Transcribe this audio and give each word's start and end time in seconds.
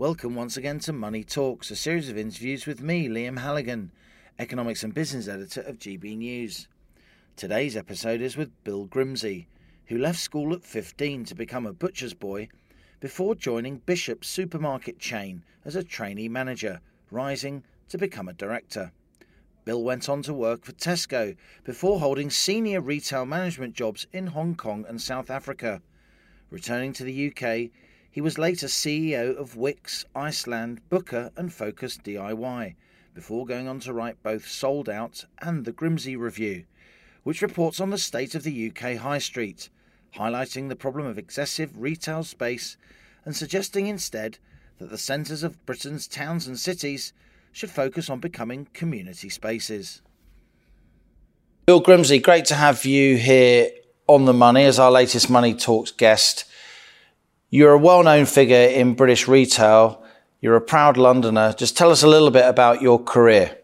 Welcome 0.00 0.34
once 0.34 0.56
again 0.56 0.78
to 0.78 0.94
Money 0.94 1.22
Talks, 1.22 1.70
a 1.70 1.76
series 1.76 2.08
of 2.08 2.16
interviews 2.16 2.64
with 2.64 2.80
me, 2.80 3.06
Liam 3.06 3.38
Halligan, 3.38 3.92
Economics 4.38 4.82
and 4.82 4.94
Business 4.94 5.28
Editor 5.28 5.60
of 5.60 5.78
GB 5.78 6.16
News. 6.16 6.68
Today's 7.36 7.76
episode 7.76 8.22
is 8.22 8.34
with 8.34 8.64
Bill 8.64 8.86
Grimsey, 8.86 9.46
who 9.88 9.98
left 9.98 10.18
school 10.18 10.54
at 10.54 10.64
15 10.64 11.26
to 11.26 11.34
become 11.34 11.66
a 11.66 11.74
butcher's 11.74 12.14
boy 12.14 12.48
before 13.00 13.34
joining 13.34 13.76
Bishop's 13.76 14.26
supermarket 14.26 14.98
chain 14.98 15.42
as 15.66 15.76
a 15.76 15.84
trainee 15.84 16.30
manager, 16.30 16.80
rising 17.10 17.62
to 17.90 17.98
become 17.98 18.26
a 18.26 18.32
director. 18.32 18.92
Bill 19.66 19.84
went 19.84 20.08
on 20.08 20.22
to 20.22 20.32
work 20.32 20.64
for 20.64 20.72
Tesco 20.72 21.36
before 21.62 22.00
holding 22.00 22.30
senior 22.30 22.80
retail 22.80 23.26
management 23.26 23.74
jobs 23.74 24.06
in 24.14 24.28
Hong 24.28 24.54
Kong 24.54 24.86
and 24.88 24.98
South 24.98 25.28
Africa. 25.28 25.82
Returning 26.48 26.94
to 26.94 27.04
the 27.04 27.28
UK, 27.28 27.70
he 28.10 28.20
was 28.20 28.38
later 28.38 28.66
CEO 28.66 29.36
of 29.36 29.54
Wickes, 29.54 30.04
Iceland, 30.14 30.80
Booker, 30.88 31.30
and 31.36 31.52
Focus 31.52 31.96
DIY, 31.96 32.74
before 33.14 33.46
going 33.46 33.68
on 33.68 33.80
to 33.80 33.92
write 33.92 34.22
both 34.22 34.48
Sold 34.48 34.88
Out 34.88 35.24
and 35.40 35.64
The 35.64 35.72
Grimsey 35.72 36.16
Review, 36.16 36.64
which 37.22 37.42
reports 37.42 37.80
on 37.80 37.90
the 37.90 37.98
state 37.98 38.34
of 38.34 38.42
the 38.42 38.68
UK 38.70 38.96
high 38.96 39.18
street, 39.18 39.68
highlighting 40.16 40.68
the 40.68 40.76
problem 40.76 41.06
of 41.06 41.18
excessive 41.18 41.70
retail 41.76 42.24
space 42.24 42.76
and 43.24 43.36
suggesting 43.36 43.86
instead 43.86 44.38
that 44.78 44.90
the 44.90 44.98
centres 44.98 45.42
of 45.42 45.64
Britain's 45.66 46.08
towns 46.08 46.46
and 46.46 46.58
cities 46.58 47.12
should 47.52 47.70
focus 47.70 48.08
on 48.08 48.18
becoming 48.18 48.66
community 48.72 49.28
spaces. 49.28 50.02
Bill 51.66 51.80
Grimsey, 51.80 52.18
great 52.18 52.46
to 52.46 52.54
have 52.54 52.84
you 52.84 53.16
here 53.16 53.70
on 54.06 54.24
the 54.24 54.32
money 54.32 54.64
as 54.64 54.78
our 54.78 54.90
latest 54.90 55.30
Money 55.30 55.54
Talks 55.54 55.92
guest. 55.92 56.44
You're 57.52 57.72
a 57.72 57.78
well 57.78 58.04
known 58.04 58.26
figure 58.26 58.68
in 58.68 58.94
British 58.94 59.26
retail. 59.26 60.04
You're 60.40 60.54
a 60.54 60.60
proud 60.60 60.96
Londoner. 60.96 61.52
Just 61.52 61.76
tell 61.76 61.90
us 61.90 62.04
a 62.04 62.06
little 62.06 62.30
bit 62.30 62.46
about 62.46 62.80
your 62.80 63.02
career. 63.02 63.58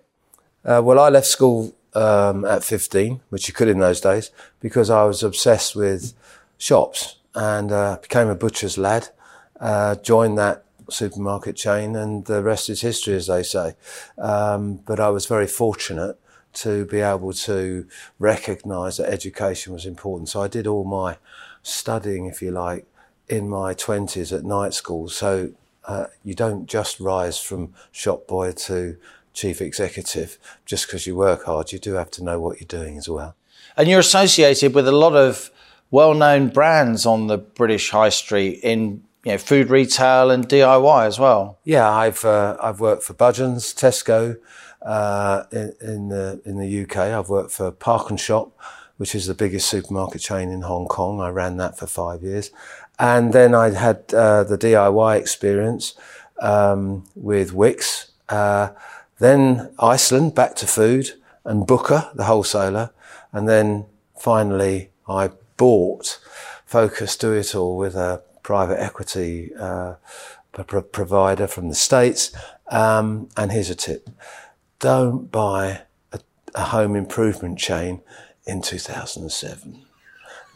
Uh, 0.65 0.83
well, 0.85 0.99
I 0.99 1.09
left 1.09 1.29
school 1.29 1.73
um, 1.95 2.45
at 2.45 2.65
15, 2.65 3.21
which 3.29 3.47
you 3.47 3.55
could 3.55 3.69
in 3.69 3.79
those 3.79 4.01
days, 4.01 4.33
because 4.59 4.91
I 4.91 5.05
was 5.05 5.23
obsessed 5.23 5.77
with 5.77 6.15
shops 6.59 7.19
and 7.37 7.71
uh, 7.71 7.99
became 8.03 8.27
a 8.27 8.35
butcher's 8.35 8.77
lad. 8.77 9.11
Uh, 9.61 9.95
joined 9.95 10.37
that 10.37 10.65
supermarket 10.91 11.55
chain, 11.55 11.95
and 11.95 12.25
the 12.25 12.43
rest 12.43 12.69
is 12.69 12.81
history, 12.81 13.15
as 13.15 13.29
they 13.29 13.45
say. 13.45 13.75
Um, 14.19 14.81
but 14.85 14.99
I 14.99 15.11
was 15.11 15.27
very 15.27 15.47
fortunate 15.47 16.19
to 16.55 16.87
be 16.87 17.01
able 17.01 17.33
to 17.33 17.87
recognise 18.19 18.97
that 18.97 19.09
education 19.09 19.73
was 19.73 19.87
important. 19.87 20.29
So 20.29 20.43
I 20.43 20.49
did 20.49 20.67
all 20.67 20.85
my 20.85 21.19
studying, 21.63 22.27
if 22.27 22.43
you 22.43 22.51
like, 22.51 22.85
in 23.29 23.49
my 23.49 23.75
20s 23.75 24.37
at 24.37 24.45
night 24.45 24.75
school. 24.75 25.09
So 25.09 25.51
uh, 25.87 26.07
you 26.25 26.35
don't 26.35 26.67
just 26.67 27.01
rise 27.01 27.39
from 27.39 27.75
shop 27.93 28.27
boy 28.27 28.53
to 28.53 28.97
chief 29.33 29.61
executive 29.61 30.39
just 30.65 30.87
because 30.87 31.07
you 31.07 31.15
work 31.15 31.45
hard. 31.45 31.73
You 31.73 31.79
do 31.79 31.95
have 31.95 32.11
to 32.13 32.25
know 32.25 32.41
what 32.41 32.61
you're 32.61 32.67
doing 32.67 32.97
as 32.97 33.09
well. 33.09 33.37
And 33.77 33.89
you're 33.89 34.01
associated 34.01 34.75
with 34.75 34.89
a 34.89 34.93
lot 34.93 35.15
of 35.15 35.51
well-known 35.91 36.49
brands 36.49 37.07
on 37.07 37.27
the 37.27 37.39
British 37.39 37.91
high 37.91 38.09
street 38.09 38.61
in 38.63 39.05
you 39.25 39.33
know, 39.33 39.39
food 39.39 39.71
retail 39.71 40.31
and 40.31 40.49
DIY 40.49 41.07
as 41.07 41.19
well. 41.19 41.59
Yeah, 41.65 41.91
I've 41.91 42.25
uh, 42.25 42.57
I've 42.63 42.81
worked 42.81 43.03
for 43.03 43.13
Budgeons, 43.13 43.75
Tesco, 43.75 44.37
uh, 44.83 45.45
in, 45.53 45.73
in, 45.81 46.09
the 46.09 46.41
in 46.45 46.59
the 46.59 46.83
UK. 46.83 46.97
I've 46.97 47.29
worked 47.29 47.51
for 47.51 47.71
Park 47.73 48.09
and 48.09 48.21
Shop, 48.21 48.57
which 48.97 49.15
is 49.15 49.27
the 49.27 49.35
biggest 49.35 49.69
supermarket 49.69 50.23
chain 50.23 50.51
in 50.51 50.63
Hong 50.63 50.87
Kong. 50.87 51.21
I 51.21 51.29
ran 51.31 51.57
that 51.57 51.77
for 51.77 51.87
five 51.87 52.23
years, 52.23 52.51
and 52.99 53.33
then 53.33 53.55
I 53.55 53.71
had 53.71 54.13
uh, 54.15 54.45
the 54.45 54.59
DIY 54.59 55.19
experience 55.19 55.95
um, 56.41 57.05
with 57.15 57.53
Wickes, 57.53 58.11
Uh, 58.29 58.71
then 59.19 59.71
Iceland, 59.79 60.35
back 60.35 60.57
to 60.57 60.67
food, 60.67 61.13
and 61.45 61.67
Booker, 61.67 62.11
the 62.15 62.25
wholesaler. 62.25 62.91
And 63.33 63.49
then 63.49 63.87
finally, 64.19 64.91
I 65.09 65.31
bought 65.57 66.19
Focus 66.67 67.17
Do 67.17 67.33
It 67.33 67.55
All 67.55 67.77
with 67.77 67.95
a 67.95 68.23
private 68.43 68.81
equity 68.83 69.53
uh, 69.59 69.95
provider 70.93 71.47
from 71.47 71.69
the 71.69 71.75
States. 71.75 72.33
Um, 72.69 73.29
and 73.37 73.53
here's 73.53 73.71
a 73.71 73.75
tip 73.75 74.11
don't 74.79 75.31
buy 75.31 75.83
a, 76.13 76.21
a 76.55 76.65
home 76.65 76.97
improvement 76.97 77.59
chain 77.59 78.03
in 78.45 78.61
2007 78.61 79.86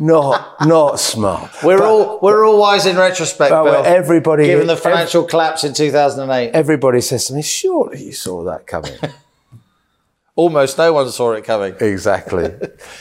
not 0.01 0.67
not 0.67 0.99
smart. 0.99 1.51
We're 1.63 1.79
but, 1.79 1.87
all 1.87 2.19
we're 2.21 2.45
all 2.47 2.59
wise 2.59 2.87
in 2.87 2.97
retrospect. 2.97 3.51
Bill, 3.51 3.69
everybody, 3.69 4.47
given 4.47 4.67
the 4.67 4.77
financial 4.77 5.23
every, 5.23 5.31
collapse 5.31 5.63
in 5.63 5.75
two 5.75 5.91
thousand 5.91 6.23
and 6.23 6.33
eight, 6.33 6.51
everybody 6.53 7.03
says 7.03 7.27
to 7.27 7.35
me, 7.35 7.43
"Surely 7.43 8.05
you 8.05 8.13
saw 8.13 8.43
that 8.45 8.67
coming." 8.67 8.97
Almost 10.37 10.79
no 10.79 10.95
one 10.95 11.11
saw 11.11 11.33
it 11.33 11.45
coming. 11.45 11.75
Exactly. 11.81 12.51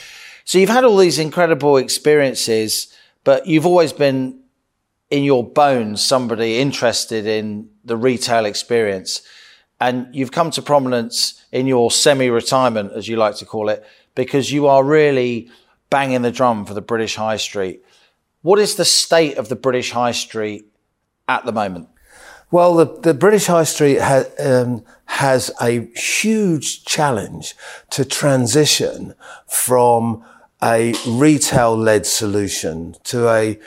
so 0.44 0.58
you've 0.58 0.68
had 0.68 0.84
all 0.84 0.98
these 0.98 1.18
incredible 1.18 1.78
experiences, 1.78 2.94
but 3.24 3.46
you've 3.46 3.64
always 3.64 3.94
been 3.94 4.40
in 5.08 5.24
your 5.24 5.42
bones 5.42 6.04
somebody 6.04 6.58
interested 6.58 7.26
in 7.26 7.70
the 7.82 7.96
retail 7.96 8.44
experience, 8.44 9.22
and 9.80 10.06
you've 10.14 10.32
come 10.32 10.50
to 10.50 10.60
prominence 10.60 11.42
in 11.50 11.66
your 11.66 11.90
semi-retirement, 11.90 12.92
as 12.92 13.08
you 13.08 13.16
like 13.16 13.36
to 13.36 13.46
call 13.46 13.70
it, 13.70 13.84
because 14.14 14.52
you 14.52 14.66
are 14.66 14.84
really 14.84 15.50
banging 15.90 16.22
the 16.22 16.30
drum 16.30 16.64
for 16.64 16.74
the 16.74 16.80
British 16.80 17.16
High 17.16 17.36
Street. 17.36 17.84
What 18.42 18.58
is 18.58 18.76
the 18.76 18.84
state 18.84 19.36
of 19.36 19.48
the 19.48 19.56
British 19.56 19.90
High 19.90 20.12
Street 20.12 20.66
at 21.28 21.44
the 21.44 21.52
moment? 21.52 21.88
Well, 22.50 22.74
the, 22.74 22.86
the 23.00 23.14
British 23.14 23.46
High 23.46 23.64
Street 23.64 24.00
ha, 24.00 24.24
um, 24.38 24.84
has 25.06 25.52
a 25.60 25.86
huge 25.94 26.84
challenge 26.84 27.54
to 27.90 28.04
transition 28.04 29.14
from 29.46 30.24
a 30.62 30.94
retail 31.06 31.76
led 31.76 32.06
solution 32.06 32.96
to 33.04 33.28
a 33.28 33.58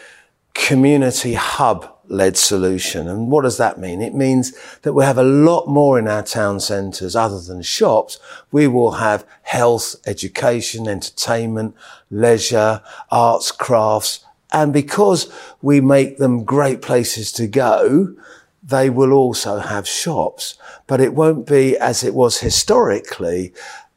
community 0.54 1.34
hub 1.34 1.90
led 2.08 2.38
solution. 2.38 3.08
And 3.08 3.32
what 3.32 3.44
does 3.44 3.58
that 3.58 3.80
mean? 3.80 4.02
It 4.02 4.14
means 4.14 4.54
that 4.82 4.94
we 4.94 5.04
have 5.04 5.18
a 5.18 5.24
lot 5.24 5.68
more 5.68 5.98
in 5.98 6.08
our 6.08 6.24
town 6.24 6.60
centres 6.60 7.16
other 7.16 7.40
than 7.40 7.62
shops. 7.62 8.20
We 8.52 8.68
will 8.68 8.92
have 8.92 9.26
health, 9.44 9.96
education, 10.06 10.88
entertainment, 10.88 11.76
leisure, 12.13 12.81
arts, 13.12 13.51
crafts. 13.51 14.25
And 14.51 14.72
because 14.72 15.31
we 15.62 15.81
make 15.81 16.18
them 16.18 16.44
great 16.44 16.81
places 16.81 17.31
to 17.34 17.47
go, 17.47 18.16
they 18.62 18.90
will 18.90 19.12
also 19.12 19.59
have 19.59 19.88
shops, 19.88 20.56
but 20.88 21.01
it 21.01 21.13
won't 21.13 21.46
be 21.46 21.78
as 21.78 22.03
it 22.03 22.13
was 22.13 22.40
historically, 22.40 23.53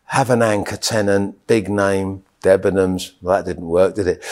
have 0.07 0.31
an 0.31 0.43
anchor 0.43 0.77
tenant, 0.77 1.47
big 1.47 1.69
name, 1.69 2.25
Debenhams, 2.43 3.13
well, 3.21 3.37
that 3.37 3.49
didn't 3.49 3.67
work, 3.67 3.95
did 3.95 4.07
it? 4.07 4.25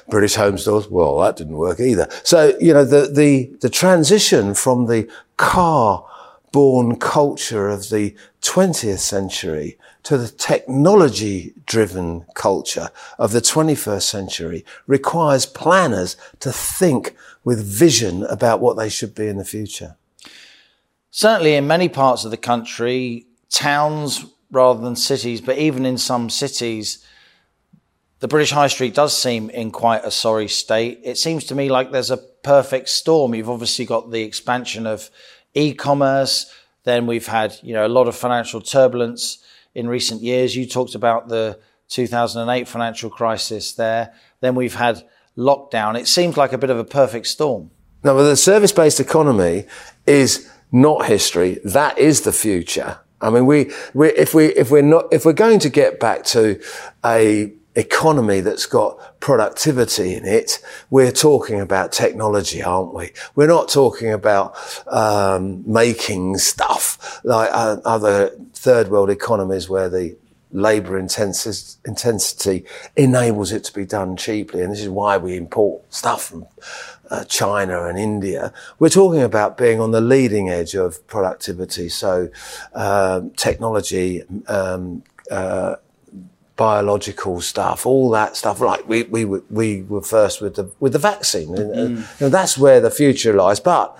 British 0.08 0.34
Home 0.36 0.56
Stores, 0.56 0.88
well, 0.88 1.18
that 1.20 1.36
didn't 1.36 1.56
work 1.56 1.78
either. 1.78 2.08
So, 2.22 2.56
you 2.58 2.72
know, 2.72 2.84
the, 2.84 3.06
the, 3.06 3.54
the 3.60 3.68
transition 3.68 4.54
from 4.54 4.86
the 4.86 5.08
car 5.36 6.06
borne 6.52 6.96
culture 6.96 7.68
of 7.68 7.90
the 7.90 8.14
20th 8.40 9.00
century 9.00 9.76
to 10.04 10.18
the 10.18 10.28
technology 10.28 11.54
driven 11.66 12.24
culture 12.34 12.90
of 13.18 13.32
the 13.32 13.40
21st 13.40 14.02
century 14.02 14.64
requires 14.86 15.46
planners 15.46 16.16
to 16.40 16.52
think 16.52 17.16
with 17.42 17.64
vision 17.64 18.22
about 18.24 18.60
what 18.60 18.76
they 18.76 18.88
should 18.88 19.14
be 19.14 19.26
in 19.26 19.38
the 19.38 19.44
future. 19.44 19.96
Certainly, 21.10 21.54
in 21.54 21.66
many 21.66 21.88
parts 21.88 22.24
of 22.24 22.30
the 22.30 22.36
country, 22.36 23.26
towns 23.48 24.26
rather 24.50 24.80
than 24.80 24.96
cities, 24.96 25.40
but 25.40 25.58
even 25.58 25.86
in 25.86 25.96
some 25.96 26.28
cities, 26.28 27.04
the 28.20 28.28
British 28.28 28.50
High 28.50 28.68
Street 28.68 28.94
does 28.94 29.16
seem 29.16 29.48
in 29.50 29.70
quite 29.70 30.04
a 30.04 30.10
sorry 30.10 30.48
state. 30.48 31.00
It 31.02 31.18
seems 31.18 31.44
to 31.44 31.54
me 31.54 31.68
like 31.70 31.92
there's 31.92 32.10
a 32.10 32.16
perfect 32.16 32.88
storm. 32.88 33.34
You've 33.34 33.50
obviously 33.50 33.84
got 33.84 34.10
the 34.10 34.22
expansion 34.22 34.86
of 34.86 35.10
e-commerce. 35.54 36.52
Then 36.84 37.06
we've 37.06 37.26
had, 37.26 37.58
you 37.62 37.72
know, 37.72 37.86
a 37.86 37.88
lot 37.88 38.08
of 38.08 38.16
financial 38.16 38.60
turbulence 38.60 39.38
in 39.74 39.88
recent 39.88 40.22
years. 40.22 40.56
You 40.56 40.66
talked 40.66 40.94
about 40.94 41.28
the 41.28 41.58
2008 41.88 42.68
financial 42.68 43.10
crisis 43.10 43.72
there. 43.72 44.14
Then 44.40 44.54
we've 44.54 44.74
had 44.74 45.02
lockdown. 45.36 45.98
It 45.98 46.08
seems 46.08 46.36
like 46.36 46.52
a 46.52 46.58
bit 46.58 46.70
of 46.70 46.78
a 46.78 46.84
perfect 46.84 47.26
storm. 47.26 47.70
Now, 48.02 48.14
the 48.14 48.36
service-based 48.36 49.00
economy 49.00 49.66
is 50.06 50.50
not 50.70 51.06
history. 51.06 51.58
That 51.64 51.98
is 51.98 52.22
the 52.22 52.32
future. 52.32 52.98
I 53.20 53.30
mean, 53.30 53.46
we, 53.46 53.72
we, 53.94 54.08
if 54.08 54.34
we, 54.34 54.46
if 54.46 54.70
we're 54.70 54.82
not, 54.82 55.06
if 55.12 55.24
we're 55.24 55.32
going 55.32 55.58
to 55.60 55.70
get 55.70 55.98
back 55.98 56.24
to 56.24 56.60
a 57.04 57.52
economy 57.76 58.40
that's 58.40 58.66
got 58.66 59.20
productivity 59.20 60.14
in 60.14 60.24
it, 60.24 60.60
we're 60.90 61.12
talking 61.12 61.60
about 61.60 61.92
technology, 61.92 62.62
aren't 62.62 62.94
we? 62.94 63.10
We're 63.34 63.48
not 63.48 63.68
talking 63.68 64.12
about 64.12 64.56
um, 64.86 65.64
making 65.70 66.38
stuff 66.38 67.20
like 67.24 67.50
uh, 67.52 67.78
other 67.84 68.30
third 68.52 68.88
world 68.88 69.10
economies 69.10 69.68
where 69.68 69.88
the 69.88 70.16
labour 70.54 70.96
intensity 70.96 72.64
enables 72.96 73.50
it 73.50 73.64
to 73.64 73.74
be 73.74 73.84
done 73.84 74.16
cheaply. 74.16 74.62
And 74.62 74.72
this 74.72 74.80
is 74.80 74.88
why 74.88 75.16
we 75.18 75.36
import 75.36 75.82
stuff 75.92 76.26
from 76.26 76.46
uh, 77.10 77.24
China 77.24 77.86
and 77.86 77.98
India. 77.98 78.52
We're 78.78 78.88
talking 78.88 79.20
about 79.20 79.58
being 79.58 79.80
on 79.80 79.90
the 79.90 80.00
leading 80.00 80.48
edge 80.48 80.74
of 80.74 81.04
productivity. 81.08 81.88
So, 81.88 82.30
uh, 82.72 83.22
technology, 83.36 84.22
um, 84.46 85.02
uh, 85.30 85.76
biological 86.56 87.40
stuff, 87.40 87.86
all 87.86 88.10
that 88.10 88.36
stuff. 88.36 88.60
Like 88.60 88.88
we, 88.88 89.02
we, 89.04 89.24
we 89.24 89.82
were 89.82 90.02
first 90.02 90.40
with 90.40 90.54
the, 90.54 90.70
with 90.80 90.92
the 90.92 90.98
vaccine. 90.98 91.48
Mm. 91.48 91.78
And, 91.78 92.08
you 92.20 92.28
that's 92.28 92.56
where 92.56 92.80
the 92.80 92.90
future 92.90 93.32
lies. 93.32 93.60
But 93.60 93.96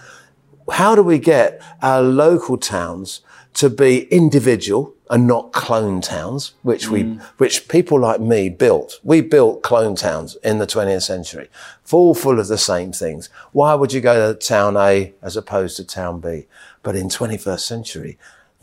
how 0.73 0.95
do 0.95 1.03
we 1.03 1.19
get 1.19 1.61
our 1.83 2.03
local 2.03 2.57
towns 2.57 3.21
to 3.55 3.71
be 3.71 4.03
individual 4.07 4.95
and 5.11 5.27
not 5.27 5.53
clone 5.53 6.01
towns, 6.01 6.55
which 6.63 6.89
we, 6.89 7.05
mm. 7.05 7.23
which 7.37 7.69
people 7.69 8.01
like 8.01 8.21
me 8.21 8.49
built. 8.49 9.01
We 9.03 9.21
built 9.21 9.63
clone 9.63 9.95
towns 9.95 10.37
in 10.43 10.59
the 10.59 10.67
20th 10.67 11.03
century, 11.03 11.49
full 11.83 12.15
full 12.15 12.41
of 12.41 12.49
the 12.49 12.59
same 12.59 12.93
things. 12.93 13.29
Why 13.53 13.75
would 13.75 13.93
you 13.93 14.01
go 14.01 14.33
to 14.33 14.39
town 14.39 14.77
A 14.77 15.13
as 15.23 15.37
opposed 15.37 15.77
to 15.77 15.85
town 15.85 16.21
B? 16.21 16.47
But 16.83 16.97
in 16.97 17.09
21st 17.09 17.61
century, 17.61 18.19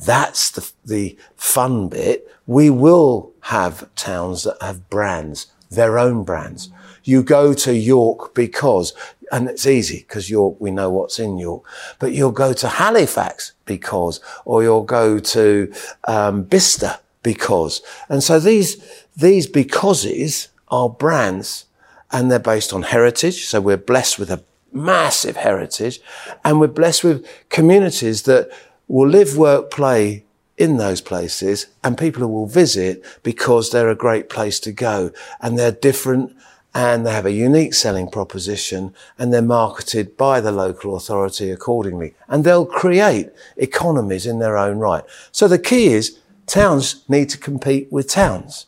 that's 0.06 0.52
the, 0.52 0.72
the 0.86 1.18
fun 1.36 1.90
bit. 1.90 2.28
We 2.48 2.70
will 2.70 3.34
have 3.42 3.94
towns 3.96 4.44
that 4.44 4.58
have 4.62 4.90
brands, 4.90 5.48
their 5.70 5.98
own 5.98 6.24
brands. 6.24 6.70
You 7.04 7.24
go 7.24 7.54
to 7.54 7.74
York 7.74 8.36
because 8.36 8.94
and 9.32 9.48
it's 9.48 9.66
easy 9.66 10.00
because 10.00 10.30
York, 10.30 10.58
we 10.60 10.72
know 10.72 10.90
what's 10.90 11.18
in 11.18 11.38
York, 11.38 11.64
but 12.00 12.12
you'll 12.12 12.32
go 12.32 12.52
to 12.52 12.68
Halifax 12.68 13.54
because, 13.66 14.20
or 14.44 14.62
you'll 14.62 14.84
go 14.84 15.20
to 15.20 15.74
um, 16.08 16.44
Bicester 16.44 16.98
because. 17.24 17.82
And 18.10 18.22
so 18.22 18.40
these, 18.40 18.84
these 19.16 19.48
becauses 19.48 20.50
are 20.68 20.90
brands 20.90 21.66
and 22.12 22.30
they're 22.30 22.40
based 22.40 22.74
on 22.74 22.84
heritage. 22.84 23.46
So 23.46 23.62
we're 23.62 23.78
blessed 23.78 24.20
with 24.20 24.30
a 24.30 24.44
massive 24.74 25.38
heritage 25.38 26.02
and 26.44 26.60
we're 26.60 26.68
blessed 26.68 27.06
with 27.06 27.26
communities 27.50 28.24
that 28.24 28.52
will 28.92 29.08
live, 29.08 29.38
work, 29.38 29.72
play 29.72 30.26
in 30.58 30.76
those 30.76 31.00
places 31.00 31.68
and 31.82 31.98
people 31.98 32.28
will 32.28 32.46
visit 32.46 33.04
because 33.24 33.72
they're 33.72 33.90
a 33.90 33.96
great 33.96 34.30
place 34.30 34.60
to 34.60 34.72
go 34.72 35.12
and 35.40 35.58
they're 35.58 35.72
different 35.72 36.36
and 36.74 37.06
they 37.06 37.12
have 37.12 37.26
a 37.26 37.32
unique 37.32 37.74
selling 37.74 38.10
proposition 38.10 38.94
and 39.18 39.34
they're 39.34 39.42
marketed 39.42 40.18
by 40.18 40.42
the 40.42 40.52
local 40.52 40.96
authority 40.96 41.50
accordingly. 41.52 42.14
And 42.28 42.44
they'll 42.44 42.66
create 42.66 43.30
economies 43.56 44.26
in 44.26 44.40
their 44.40 44.58
own 44.58 44.78
right. 44.78 45.04
So 45.32 45.48
the 45.48 45.58
key 45.58 45.88
is 45.88 46.20
towns 46.46 47.04
need 47.08 47.30
to 47.30 47.38
compete 47.38 47.90
with 47.92 48.10
towns 48.10 48.68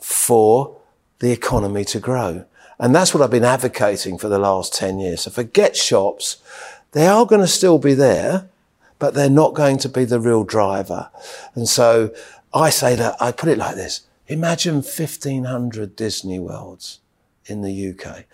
for 0.00 0.76
the 1.20 1.30
economy 1.30 1.84
to 1.86 2.00
grow. 2.00 2.44
And 2.80 2.92
that's 2.92 3.14
what 3.14 3.22
I've 3.22 3.30
been 3.30 3.44
advocating 3.44 4.18
for 4.18 4.28
the 4.28 4.38
last 4.38 4.74
10 4.74 4.98
years. 4.98 5.22
So 5.22 5.30
forget 5.30 5.76
shops. 5.76 6.38
They 6.90 7.06
are 7.06 7.24
going 7.24 7.40
to 7.40 7.46
still 7.46 7.78
be 7.78 7.94
there, 7.94 8.48
but 9.00 9.14
they're 9.14 9.28
not 9.28 9.54
going 9.54 9.78
to 9.78 9.88
be 9.88 10.04
the 10.04 10.20
real 10.20 10.44
driver. 10.44 11.10
And 11.56 11.68
so 11.68 12.14
I 12.54 12.70
say 12.70 12.94
that 12.94 13.16
I 13.18 13.32
put 13.32 13.48
it 13.48 13.58
like 13.58 13.74
this. 13.74 14.02
Imagine 14.28 14.76
1500 14.76 15.96
Disney 15.96 16.38
worlds 16.38 17.00
in 17.46 17.62
the 17.62 17.90
UK. 17.90 18.26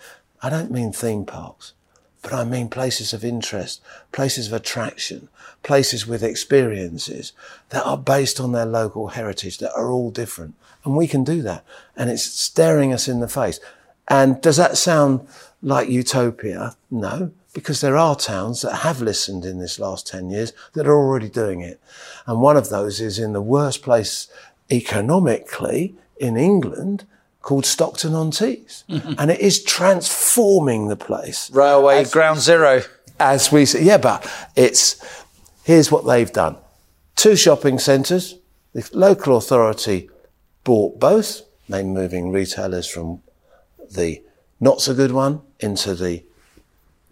I 0.43 0.49
don't 0.51 0.69
mean 0.69 0.91
theme 0.91 1.25
parks, 1.25 1.73
but 2.21 2.33
I 2.33 2.43
mean 2.43 2.69
places 2.69 3.13
of 3.13 3.25
interest, 3.25 3.81
places 4.11 4.47
of 4.47 4.53
attraction, 4.53 5.29
places 5.63 6.05
with 6.05 6.21
experiences 6.21 7.31
that 7.69 7.85
are 7.85 7.97
based 7.97 8.39
on 8.39 8.51
their 8.51 8.65
local 8.65 9.07
heritage 9.07 9.57
that 9.59 9.73
are 9.73 9.89
all 9.89 10.11
different. 10.11 10.53
And 10.83 10.95
we 10.95 11.07
can 11.07 11.23
do 11.23 11.41
that. 11.41 11.65
And 11.95 12.09
it's 12.09 12.23
staring 12.23 12.93
us 12.93 13.07
in 13.07 13.21
the 13.21 13.27
face. 13.27 13.59
And 14.07 14.41
does 14.41 14.57
that 14.57 14.77
sound 14.77 15.27
like 15.61 15.89
utopia? 15.89 16.75
No, 16.91 17.31
because 17.57 17.81
there 17.81 17.97
are 17.97 18.15
towns 18.15 18.61
that 18.61 18.75
have 18.75 19.01
listened 19.01 19.43
in 19.43 19.57
this 19.57 19.79
last 19.79 20.05
10 20.05 20.29
years 20.29 20.53
that 20.73 20.85
are 20.85 20.95
already 20.95 21.27
doing 21.27 21.61
it. 21.61 21.81
And 22.27 22.39
one 22.39 22.55
of 22.55 22.69
those 22.69 23.01
is 23.01 23.17
in 23.17 23.33
the 23.33 23.41
worst 23.41 23.81
place 23.81 24.27
economically 24.69 25.95
in 26.19 26.37
England 26.37 27.05
called 27.41 27.65
Stockton 27.65 28.13
on 28.13 28.29
Tees. 28.29 28.83
Mm-hmm. 28.87 29.13
and 29.17 29.31
it 29.31 29.39
is 29.39 29.63
transforming 29.63 30.87
the 30.87 30.95
place. 30.95 31.49
Railway 31.49 32.01
as, 32.01 32.13
ground 32.13 32.41
zero. 32.41 32.83
As 33.19 33.51
we 33.51 33.65
see, 33.65 33.85
yeah, 33.85 33.97
but 33.97 34.31
it's, 34.55 35.03
here's 35.63 35.91
what 35.91 36.05
they've 36.05 36.31
done. 36.31 36.57
Two 37.15 37.35
shopping 37.35 37.79
centres. 37.79 38.35
The 38.73 38.87
local 38.93 39.35
authority 39.35 40.11
bought 40.63 40.99
both, 40.99 41.41
they 41.67 41.81
moving 41.81 42.31
retailers 42.31 42.87
from 42.87 43.23
the 43.89 44.21
not 44.59 44.79
so 44.79 44.93
good 44.93 45.11
one 45.11 45.41
into 45.59 45.95
the 45.95 46.23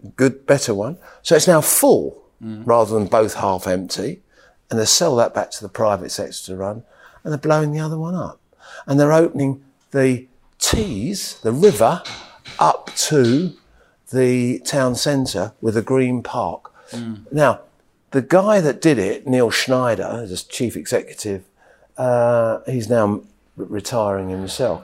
good, 0.06 0.46
better 0.46 0.74
one. 0.74 0.98
So 1.22 1.36
it's 1.36 1.48
now 1.48 1.60
full 1.60 2.22
mm. 2.42 2.62
rather 2.66 2.94
than 2.94 3.06
both 3.06 3.34
half 3.34 3.66
empty. 3.66 4.22
And 4.70 4.78
they 4.78 4.84
sell 4.84 5.16
that 5.16 5.34
back 5.34 5.50
to 5.52 5.62
the 5.62 5.68
private 5.68 6.10
sector 6.10 6.46
to 6.46 6.56
run 6.56 6.82
and 7.26 7.32
they're 7.32 7.38
blowing 7.38 7.72
the 7.72 7.80
other 7.80 7.98
one 7.98 8.14
up. 8.14 8.40
And 8.86 9.00
they're 9.00 9.12
opening 9.12 9.64
the 9.90 10.28
Tees, 10.58 11.38
the 11.40 11.52
river, 11.52 12.02
up 12.58 12.94
to 12.96 13.52
the 14.12 14.60
town 14.60 14.94
centre 14.94 15.52
with 15.60 15.76
a 15.76 15.82
green 15.82 16.22
park. 16.22 16.72
Mm. 16.90 17.30
Now, 17.32 17.62
the 18.12 18.22
guy 18.22 18.60
that 18.60 18.80
did 18.80 18.98
it, 18.98 19.26
Neil 19.26 19.50
Schneider, 19.50 20.22
as 20.22 20.42
chief 20.44 20.76
executive, 20.76 21.44
uh, 21.96 22.60
he's 22.66 22.88
now 22.88 23.22
retiring 23.56 24.28
himself. 24.28 24.82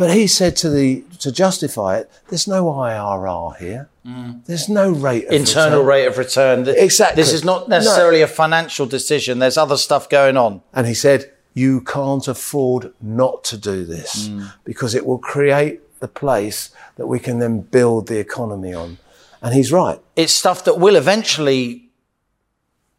But 0.00 0.16
he 0.16 0.28
said 0.28 0.56
to 0.56 0.70
the 0.70 1.04
to 1.18 1.30
justify 1.30 1.98
it, 1.98 2.10
there's 2.30 2.48
no 2.48 2.64
IRR 2.64 3.58
here. 3.58 3.90
Mm. 4.06 4.42
There's 4.46 4.66
no 4.66 4.90
rate 4.90 5.26
of 5.26 5.32
internal 5.34 5.80
return. 5.80 5.86
rate 5.86 6.06
of 6.06 6.16
return. 6.16 6.68
Exactly. 6.68 7.22
This 7.22 7.34
is 7.34 7.44
not 7.44 7.68
necessarily 7.68 8.20
no. 8.20 8.24
a 8.24 8.28
financial 8.28 8.86
decision. 8.86 9.40
There's 9.40 9.58
other 9.58 9.76
stuff 9.76 10.08
going 10.08 10.38
on. 10.38 10.62
And 10.72 10.86
he 10.86 10.94
said 10.94 11.30
you 11.52 11.82
can't 11.82 12.26
afford 12.26 12.94
not 13.02 13.44
to 13.44 13.58
do 13.58 13.84
this 13.84 14.30
mm. 14.30 14.50
because 14.64 14.94
it 14.94 15.04
will 15.04 15.18
create 15.18 16.00
the 16.00 16.08
place 16.08 16.70
that 16.96 17.06
we 17.06 17.18
can 17.18 17.38
then 17.38 17.60
build 17.60 18.08
the 18.08 18.18
economy 18.18 18.72
on. 18.72 18.96
And 19.42 19.52
he's 19.52 19.70
right. 19.70 20.00
It's 20.16 20.32
stuff 20.32 20.64
that 20.64 20.78
will 20.78 20.96
eventually 20.96 21.90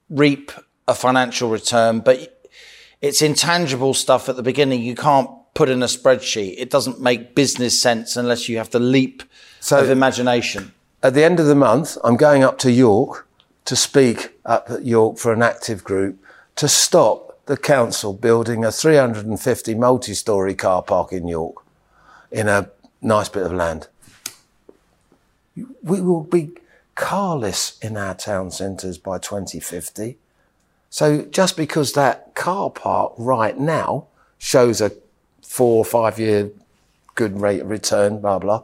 reap 0.07 0.51
a 0.87 0.93
financial 0.93 1.49
return, 1.49 2.01
but 2.01 2.47
it's 3.01 3.23
intangible 3.23 3.95
stuff 3.95 4.29
at 4.29 4.35
the 4.35 4.43
beginning. 4.43 4.83
You 4.83 4.93
can't 4.93 5.31
put 5.53 5.69
in 5.69 5.83
a 5.83 5.87
spreadsheet. 5.87 6.55
It 6.57 6.69
doesn't 6.69 6.99
make 6.99 7.35
business 7.35 7.81
sense 7.81 8.15
unless 8.15 8.47
you 8.47 8.57
have 8.57 8.69
the 8.69 8.79
leap 8.79 9.23
so 9.59 9.79
of 9.79 9.89
imagination. 9.89 10.73
At 11.03 11.13
the 11.13 11.23
end 11.23 11.39
of 11.39 11.47
the 11.47 11.55
month, 11.55 11.97
I'm 12.03 12.17
going 12.17 12.43
up 12.43 12.57
to 12.59 12.71
York 12.71 13.27
to 13.65 13.75
speak 13.75 14.37
up 14.45 14.69
at 14.69 14.85
York 14.85 15.17
for 15.17 15.33
an 15.33 15.41
active 15.41 15.83
group 15.83 16.17
to 16.55 16.67
stop 16.67 17.45
the 17.45 17.57
council 17.57 18.13
building 18.13 18.63
a 18.63 18.71
350 18.71 19.75
multi 19.75 20.13
story 20.13 20.53
car 20.53 20.81
park 20.81 21.11
in 21.11 21.27
York 21.27 21.65
in 22.31 22.47
a 22.47 22.69
nice 23.01 23.29
bit 23.29 23.43
of 23.43 23.51
land. 23.51 23.87
We 25.55 26.01
will 26.01 26.23
be 26.23 26.51
carless 26.95 27.77
in 27.79 27.97
our 27.97 28.13
town 28.13 28.51
centres 28.51 28.97
by 28.97 29.17
2050. 29.17 30.17
So 30.89 31.23
just 31.23 31.57
because 31.57 31.93
that 31.93 32.35
car 32.35 32.69
park 32.69 33.13
right 33.17 33.57
now 33.57 34.07
shows 34.37 34.81
a 34.81 34.91
four 35.51 35.75
or 35.75 35.83
five 35.83 36.17
year 36.17 36.49
good 37.15 37.41
rate 37.41 37.59
of 37.59 37.69
return, 37.69 38.21
blah, 38.21 38.39
blah, 38.39 38.63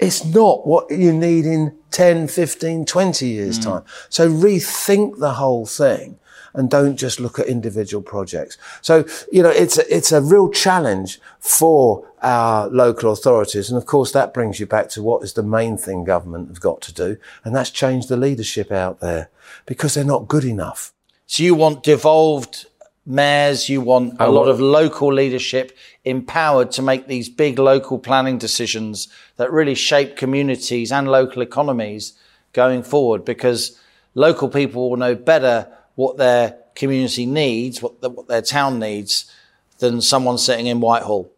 it's 0.00 0.24
not 0.24 0.66
what 0.66 0.90
you 0.90 1.12
need 1.12 1.46
in 1.46 1.78
10, 1.92 2.26
15, 2.26 2.84
20 2.84 3.26
years' 3.28 3.60
mm. 3.60 3.62
time. 3.62 3.84
So 4.08 4.28
rethink 4.28 5.20
the 5.20 5.34
whole 5.34 5.66
thing 5.66 6.18
and 6.52 6.68
don't 6.68 6.96
just 6.96 7.20
look 7.20 7.38
at 7.38 7.46
individual 7.46 8.02
projects. 8.02 8.58
So, 8.82 9.04
you 9.30 9.40
know, 9.40 9.50
it's 9.50 9.78
a, 9.78 9.94
it's 9.94 10.10
a 10.10 10.20
real 10.20 10.50
challenge 10.50 11.20
for 11.38 12.04
our 12.22 12.66
local 12.70 13.12
authorities. 13.12 13.70
And 13.70 13.78
of 13.78 13.86
course, 13.86 14.10
that 14.10 14.34
brings 14.34 14.58
you 14.58 14.66
back 14.66 14.88
to 14.90 15.04
what 15.04 15.22
is 15.22 15.34
the 15.34 15.44
main 15.44 15.78
thing 15.78 16.02
government 16.02 16.48
have 16.48 16.60
got 16.60 16.80
to 16.82 16.92
do. 16.92 17.18
And 17.44 17.54
that's 17.54 17.70
change 17.70 18.08
the 18.08 18.16
leadership 18.16 18.72
out 18.72 18.98
there 18.98 19.30
because 19.64 19.94
they're 19.94 20.02
not 20.02 20.26
good 20.26 20.44
enough. 20.44 20.92
So 21.26 21.44
you 21.44 21.54
want 21.54 21.84
devolved 21.84 22.66
mayors, 23.06 23.68
you 23.68 23.80
want 23.80 24.16
a 24.18 24.28
lot 24.28 24.48
of 24.48 24.60
local 24.60 25.12
leadership 25.12 25.76
empowered 26.04 26.72
to 26.72 26.82
make 26.82 27.06
these 27.06 27.28
big 27.28 27.58
local 27.58 27.98
planning 27.98 28.36
decisions 28.36 29.08
that 29.36 29.50
really 29.52 29.74
shape 29.74 30.16
communities 30.16 30.90
and 30.90 31.08
local 31.08 31.40
economies 31.40 32.14
going 32.52 32.82
forward 32.82 33.24
because 33.24 33.78
local 34.14 34.48
people 34.48 34.90
will 34.90 34.96
know 34.96 35.14
better 35.14 35.68
what 35.94 36.16
their 36.16 36.58
community 36.74 37.26
needs, 37.26 37.80
what, 37.80 38.00
the, 38.00 38.10
what 38.10 38.26
their 38.26 38.42
town 38.42 38.78
needs, 38.78 39.30
than 39.78 40.00
someone 40.00 40.38
sitting 40.38 40.66
in 40.66 40.80
Whitehall. 40.80 41.30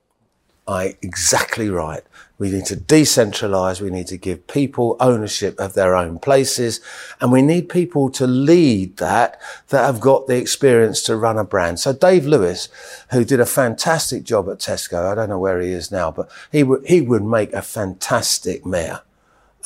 I 0.69 0.97
exactly 1.01 1.71
right. 1.71 2.03
We 2.37 2.51
need 2.51 2.67
to 2.67 2.77
decentralize. 2.77 3.81
We 3.81 3.91
need 3.91 4.07
to 4.09 4.19
give 4.19 4.47
people 4.47 4.97
ownership 5.01 5.59
of 5.59 5.73
their 5.73 5.97
own 5.97 6.19
places. 6.21 6.81
And 7.21 7.33
we 7.33 7.43
need 7.43 7.69
people 7.69 8.11
to 8.11 8.27
lead 8.27 8.99
that, 8.99 9.41
that 9.69 9.87
have 9.87 9.99
got 9.99 10.27
the 10.27 10.37
experience 10.37 11.03
to 11.05 11.17
run 11.17 11.39
a 11.39 11.43
brand. 11.43 11.81
So 11.81 11.93
Dave 11.93 12.27
Lewis, 12.27 12.69
who 13.11 13.25
did 13.25 13.41
a 13.41 13.47
fantastic 13.47 14.23
job 14.23 14.49
at 14.49 14.59
Tesco, 14.59 15.11
I 15.11 15.15
don't 15.15 15.31
know 15.31 15.39
where 15.39 15.61
he 15.61 15.71
is 15.71 15.91
now, 15.91 16.13
but 16.13 16.31
he 16.53 16.63
would, 16.63 16.87
he 16.87 17.01
would 17.01 17.25
make 17.25 17.53
a 17.55 17.63
fantastic 17.63 18.65
mayor. 18.65 19.01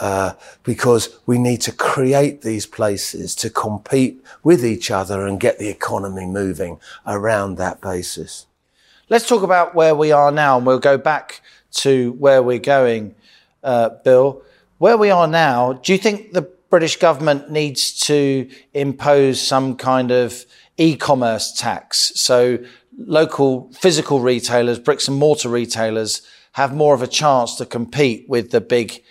Uh, 0.00 0.32
because 0.64 1.20
we 1.26 1.38
need 1.38 1.60
to 1.60 1.70
create 1.70 2.40
these 2.40 2.66
places 2.66 3.36
to 3.36 3.50
compete 3.50 4.24
with 4.42 4.64
each 4.64 4.90
other 4.90 5.26
and 5.26 5.38
get 5.38 5.58
the 5.58 5.68
economy 5.68 6.26
moving 6.26 6.80
around 7.06 7.56
that 7.56 7.80
basis. 7.80 8.46
Let's 9.12 9.28
talk 9.28 9.42
about 9.42 9.74
where 9.74 9.94
we 9.94 10.10
are 10.10 10.32
now, 10.32 10.56
and 10.56 10.64
we'll 10.64 10.78
go 10.78 10.96
back 10.96 11.42
to 11.72 12.12
where 12.12 12.42
we're 12.42 12.58
going, 12.58 13.14
uh, 13.62 13.90
Bill. 14.02 14.40
Where 14.78 14.96
we 14.96 15.10
are 15.10 15.28
now, 15.28 15.74
do 15.74 15.92
you 15.92 15.98
think 15.98 16.32
the 16.32 16.48
British 16.70 16.96
government 16.96 17.50
needs 17.50 17.92
to 18.06 18.48
impose 18.72 19.38
some 19.38 19.76
kind 19.76 20.10
of 20.12 20.46
e-commerce 20.78 21.52
tax 21.52 22.12
so 22.14 22.56
local 22.96 23.70
physical 23.74 24.20
retailers, 24.20 24.78
bricks 24.78 25.08
and 25.08 25.18
mortar 25.18 25.50
retailers, 25.50 26.22
have 26.52 26.74
more 26.74 26.94
of 26.94 27.02
a 27.02 27.06
chance 27.06 27.56
to 27.56 27.66
compete 27.66 28.26
with 28.30 28.50
the 28.50 28.62
big 28.62 29.02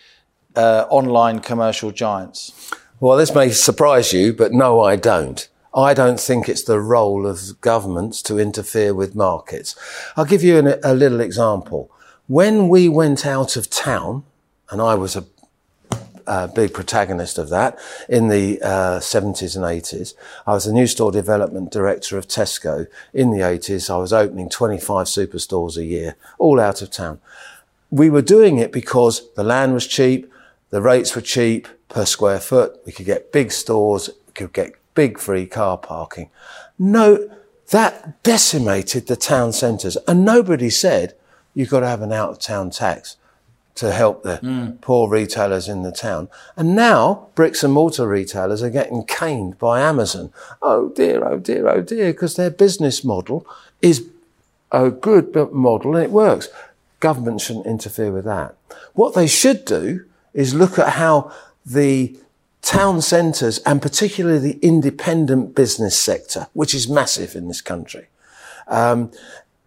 uh, 0.55 0.87
online 0.89 1.41
commercial 1.41 1.91
giants? 1.91 2.71
Well, 2.99 3.17
this 3.17 3.35
may 3.35 3.51
surprise 3.51 4.13
you, 4.13 4.33
but 4.33 4.51
no, 4.51 4.79
I 4.81 4.95
don't. 4.95 5.47
I 5.73 5.93
don't 5.93 6.19
think 6.19 6.49
it's 6.49 6.63
the 6.63 6.81
role 6.81 7.25
of 7.25 7.59
governments 7.61 8.21
to 8.23 8.37
interfere 8.37 8.93
with 8.93 9.15
markets. 9.15 9.75
I'll 10.17 10.25
give 10.25 10.43
you 10.43 10.57
an, 10.57 10.79
a 10.83 10.93
little 10.93 11.21
example. 11.21 11.89
When 12.27 12.67
we 12.67 12.89
went 12.89 13.25
out 13.25 13.55
of 13.55 13.69
town, 13.69 14.23
and 14.69 14.81
I 14.81 14.95
was 14.95 15.15
a, 15.15 15.25
a 16.27 16.49
big 16.49 16.73
protagonist 16.73 17.37
of 17.37 17.49
that 17.49 17.79
in 18.09 18.27
the 18.27 18.61
uh, 18.61 18.99
70s 18.99 19.55
and 19.55 19.63
80s, 19.63 20.13
I 20.45 20.53
was 20.53 20.65
the 20.65 20.73
new 20.73 20.87
store 20.87 21.11
development 21.11 21.71
director 21.71 22.17
of 22.17 22.27
Tesco 22.27 22.87
in 23.13 23.31
the 23.31 23.39
80s. 23.39 23.89
I 23.89 23.97
was 23.97 24.11
opening 24.11 24.49
25 24.49 25.07
superstores 25.07 25.77
a 25.77 25.85
year, 25.85 26.15
all 26.37 26.59
out 26.59 26.81
of 26.81 26.91
town. 26.91 27.21
We 27.89 28.09
were 28.09 28.21
doing 28.21 28.57
it 28.57 28.73
because 28.73 29.29
the 29.35 29.43
land 29.43 29.73
was 29.73 29.87
cheap, 29.87 30.31
the 30.69 30.81
rates 30.81 31.15
were 31.15 31.21
cheap 31.21 31.67
per 31.87 32.05
square 32.05 32.39
foot. 32.39 32.79
We 32.85 32.91
could 32.91 33.05
get 33.05 33.31
big 33.31 33.51
stores, 33.51 34.09
we 34.27 34.33
could 34.33 34.53
get 34.53 34.80
big 34.93 35.19
free 35.19 35.45
car 35.45 35.77
parking. 35.77 36.29
No, 36.77 37.29
that 37.71 38.21
decimated 38.23 39.07
the 39.07 39.15
town 39.15 39.53
centres. 39.53 39.97
And 40.07 40.25
nobody 40.25 40.69
said 40.69 41.15
you've 41.53 41.69
got 41.69 41.81
to 41.81 41.87
have 41.87 42.01
an 42.01 42.11
out 42.11 42.31
of 42.31 42.39
town 42.39 42.69
tax 42.69 43.17
to 43.75 43.91
help 43.91 44.23
the 44.23 44.37
mm. 44.37 44.79
poor 44.81 45.09
retailers 45.09 45.67
in 45.67 45.81
the 45.81 45.91
town. 45.91 46.29
And 46.57 46.75
now 46.75 47.29
bricks 47.35 47.63
and 47.63 47.73
mortar 47.73 48.07
retailers 48.07 48.61
are 48.61 48.69
getting 48.69 49.03
caned 49.05 49.57
by 49.57 49.79
Amazon. 49.81 50.31
Oh 50.61 50.89
dear, 50.89 51.25
oh 51.25 51.39
dear, 51.39 51.67
oh 51.67 51.81
dear, 51.81 52.11
because 52.11 52.35
their 52.35 52.49
business 52.49 53.03
model 53.03 53.45
is 53.81 54.07
a 54.71 54.89
good 54.91 55.33
model 55.53 55.95
and 55.95 56.03
it 56.03 56.11
works. 56.11 56.49
Government 56.99 57.41
shouldn't 57.41 57.65
interfere 57.65 58.11
with 58.11 58.25
that. 58.25 58.55
What 58.93 59.15
they 59.15 59.27
should 59.27 59.65
do 59.65 60.05
is 60.33 60.53
look 60.53 60.77
at 60.77 60.89
how 60.89 61.31
the 61.65 62.17
town 62.61 63.01
centres 63.01 63.59
and 63.59 63.81
particularly 63.81 64.39
the 64.39 64.59
independent 64.61 65.55
business 65.55 65.99
sector, 65.99 66.47
which 66.53 66.73
is 66.73 66.87
massive 66.89 67.35
in 67.35 67.47
this 67.47 67.61
country, 67.61 68.07
um, 68.67 69.11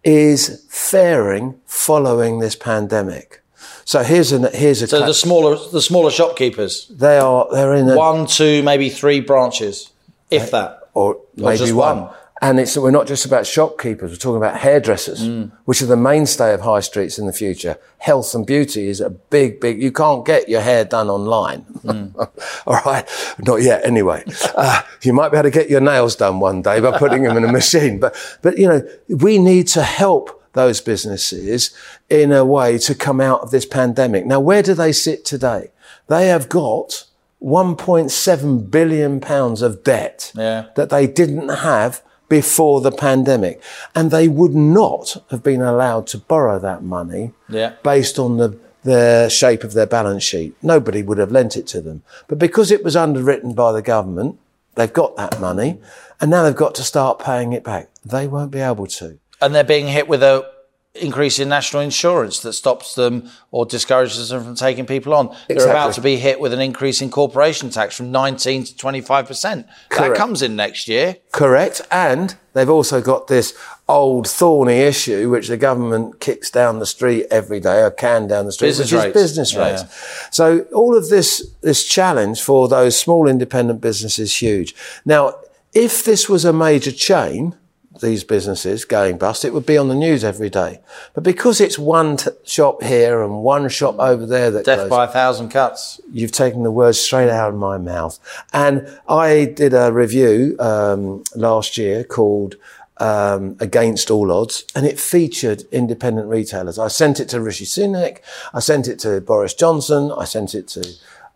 is 0.03 0.65
faring 0.69 1.59
following 1.65 2.39
this 2.39 2.55
pandemic. 2.55 3.41
So 3.83 4.03
here's 4.03 4.31
a 4.31 4.49
here's 4.49 4.81
a 4.81 4.87
so 4.87 5.05
the 5.05 5.13
smaller 5.13 5.57
the 5.71 5.81
smaller 5.81 6.09
shopkeepers 6.09 6.87
they 6.87 7.17
are 7.17 7.47
they're 7.51 7.75
in 7.75 7.89
a, 7.89 7.95
one 7.95 8.25
two 8.25 8.63
maybe 8.63 8.89
three 8.89 9.19
branches 9.19 9.91
if 10.31 10.51
that 10.51 10.89
or, 10.93 11.15
or 11.15 11.21
maybe 11.35 11.71
one. 11.71 12.01
one. 12.01 12.15
And 12.41 12.59
it's, 12.59 12.75
we're 12.75 12.91
not 12.91 13.07
just 13.07 13.25
about 13.25 13.47
shopkeepers, 13.47 14.11
we're 14.11 14.17
talking 14.17 14.37
about 14.37 14.57
hairdressers, 14.57 15.23
mm. 15.23 15.51
which 15.63 15.81
are 15.81 15.85
the 15.85 15.95
mainstay 15.95 16.53
of 16.53 16.61
high 16.61 16.81
streets 16.81 17.17
in 17.17 17.27
the 17.27 17.33
future. 17.33 17.77
Health 17.99 18.35
and 18.35 18.45
beauty 18.45 18.89
is 18.89 18.99
a 18.99 19.09
big, 19.09 19.61
big, 19.61 19.81
you 19.81 19.91
can't 19.91 20.25
get 20.25 20.49
your 20.49 20.59
hair 20.59 20.83
done 20.83 21.09
online. 21.09 21.63
Mm. 21.83 22.13
All 22.67 22.81
right. 22.85 23.07
Not 23.39 23.61
yet, 23.61 23.85
anyway. 23.85 24.25
Uh, 24.53 24.81
you 25.01 25.13
might 25.13 25.29
be 25.29 25.37
able 25.37 25.49
to 25.49 25.51
get 25.51 25.69
your 25.69 25.79
nails 25.79 26.17
done 26.17 26.41
one 26.41 26.61
day 26.61 26.81
by 26.81 26.97
putting 26.97 27.23
them 27.23 27.37
in 27.37 27.45
a 27.45 27.51
machine. 27.51 27.99
But, 28.01 28.15
but, 28.41 28.57
you 28.57 28.67
know, 28.67 28.85
we 29.07 29.37
need 29.37 29.67
to 29.69 29.83
help 29.83 30.43
those 30.51 30.81
businesses 30.81 31.73
in 32.09 32.33
a 32.33 32.43
way 32.43 32.77
to 32.79 32.95
come 32.95 33.21
out 33.21 33.41
of 33.41 33.51
this 33.51 33.65
pandemic. 33.65 34.25
Now, 34.25 34.41
where 34.41 34.61
do 34.61 34.73
they 34.73 34.91
sit 34.91 35.23
today? 35.23 35.71
They 36.07 36.27
have 36.27 36.49
got 36.49 37.05
1.7 37.41 38.71
billion 38.71 39.19
pounds 39.19 39.61
of 39.61 39.83
debt 39.83 40.31
yeah. 40.35 40.67
that 40.75 40.89
they 40.89 41.07
didn't 41.07 41.49
have 41.49 42.01
before 42.29 42.81
the 42.81 42.91
pandemic. 42.91 43.61
And 43.93 44.11
they 44.11 44.27
would 44.27 44.55
not 44.55 45.23
have 45.29 45.43
been 45.43 45.61
allowed 45.61 46.07
to 46.07 46.17
borrow 46.17 46.59
that 46.59 46.83
money 46.83 47.31
yeah. 47.49 47.73
based 47.83 48.17
on 48.17 48.37
the, 48.37 48.57
the 48.83 49.29
shape 49.29 49.63
of 49.63 49.73
their 49.73 49.85
balance 49.85 50.23
sheet. 50.23 50.55
Nobody 50.61 51.03
would 51.03 51.17
have 51.17 51.31
lent 51.31 51.55
it 51.55 51.67
to 51.67 51.81
them. 51.81 52.03
But 52.27 52.39
because 52.39 52.71
it 52.71 52.83
was 52.83 52.95
underwritten 52.95 53.53
by 53.53 53.71
the 53.71 53.81
government, 53.81 54.39
they've 54.75 54.91
got 54.91 55.15
that 55.17 55.39
money 55.39 55.79
and 56.19 56.31
now 56.31 56.43
they've 56.43 56.55
got 56.55 56.75
to 56.75 56.83
start 56.83 57.19
paying 57.19 57.53
it 57.53 57.63
back. 57.63 57.89
They 58.03 58.27
won't 58.27 58.51
be 58.51 58.59
able 58.59 58.87
to. 58.87 59.19
And 59.41 59.53
they're 59.53 59.63
being 59.63 59.87
hit 59.87 60.07
with 60.07 60.23
a 60.23 60.49
increase 60.95 61.39
in 61.39 61.49
national 61.49 61.81
insurance 61.81 62.39
that 62.39 62.53
stops 62.53 62.95
them 62.95 63.29
or 63.51 63.65
discourages 63.65 64.29
them 64.29 64.43
from 64.43 64.55
taking 64.55 64.85
people 64.85 65.13
on. 65.13 65.27
Exactly. 65.27 65.55
They're 65.55 65.69
about 65.69 65.93
to 65.93 66.01
be 66.01 66.17
hit 66.17 66.39
with 66.39 66.53
an 66.53 66.59
increase 66.59 67.01
in 67.01 67.09
corporation 67.09 67.69
tax 67.69 67.95
from 67.95 68.11
19 68.11 68.63
to 68.65 68.73
25%. 68.73 69.67
That 69.91 70.15
comes 70.15 70.41
in 70.41 70.55
next 70.55 70.87
year. 70.87 71.17
Correct. 71.31 71.81
And 71.91 72.35
they've 72.53 72.69
also 72.69 73.01
got 73.01 73.27
this 73.27 73.53
old 73.87 74.27
thorny 74.27 74.79
issue 74.79 75.29
which 75.29 75.47
the 75.47 75.57
government 75.57 76.19
kicks 76.19 76.49
down 76.49 76.79
the 76.79 76.85
street 76.85 77.27
every 77.29 77.59
day 77.59 77.81
or 77.81 77.91
can 77.91 78.27
down 78.27 78.45
the 78.45 78.51
street 78.51 78.69
business 78.69 78.91
which 78.91 79.03
rates. 79.03 79.15
is 79.15 79.21
business 79.21 79.53
yeah, 79.53 79.71
rates. 79.71 80.27
So 80.31 80.61
all 80.73 80.97
of 80.97 81.09
this 81.09 81.51
this 81.61 81.85
challenge 81.85 82.41
for 82.41 82.67
those 82.67 82.97
small 82.97 83.27
independent 83.27 83.81
businesses 83.81 84.31
is 84.31 84.41
huge. 84.41 84.75
Now 85.05 85.35
if 85.73 86.03
this 86.03 86.27
was 86.27 86.45
a 86.45 86.53
major 86.53 86.91
chain 86.91 87.55
these 88.01 88.23
businesses 88.23 88.85
going 88.85 89.17
bust, 89.17 89.45
it 89.45 89.53
would 89.53 89.65
be 89.65 89.77
on 89.77 89.87
the 89.87 89.95
news 89.95 90.23
every 90.23 90.49
day. 90.49 90.79
But 91.13 91.23
because 91.23 91.61
it's 91.61 91.79
one 91.79 92.17
t- 92.17 92.29
shop 92.43 92.83
here 92.83 93.21
and 93.23 93.41
one 93.41 93.69
shop 93.69 93.99
over 93.99 94.25
there 94.25 94.51
that 94.51 94.65
death 94.65 94.89
by 94.89 95.05
a 95.05 95.07
thousand 95.07 95.49
cuts, 95.49 95.99
you've 96.11 96.31
taken 96.31 96.63
the 96.63 96.71
words 96.71 96.99
straight 96.99 97.29
out 97.29 97.49
of 97.49 97.55
my 97.55 97.77
mouth. 97.77 98.19
And 98.53 98.87
I 99.07 99.45
did 99.45 99.73
a 99.73 99.91
review 99.91 100.55
um, 100.59 101.23
last 101.35 101.77
year 101.77 102.03
called 102.03 102.55
um, 102.97 103.57
Against 103.59 104.09
All 104.09 104.31
Odds, 104.31 104.65
and 104.75 104.85
it 104.85 104.99
featured 104.99 105.63
independent 105.71 106.27
retailers. 106.27 106.79
I 106.79 106.87
sent 106.87 107.19
it 107.19 107.29
to 107.29 107.41
Rishi 107.41 107.65
Sunak, 107.65 108.19
I 108.53 108.59
sent 108.59 108.87
it 108.87 108.99
to 108.99 109.19
Boris 109.21 109.53
Johnson, 109.53 110.11
I 110.17 110.25
sent 110.25 110.55
it 110.55 110.67
to 110.69 110.87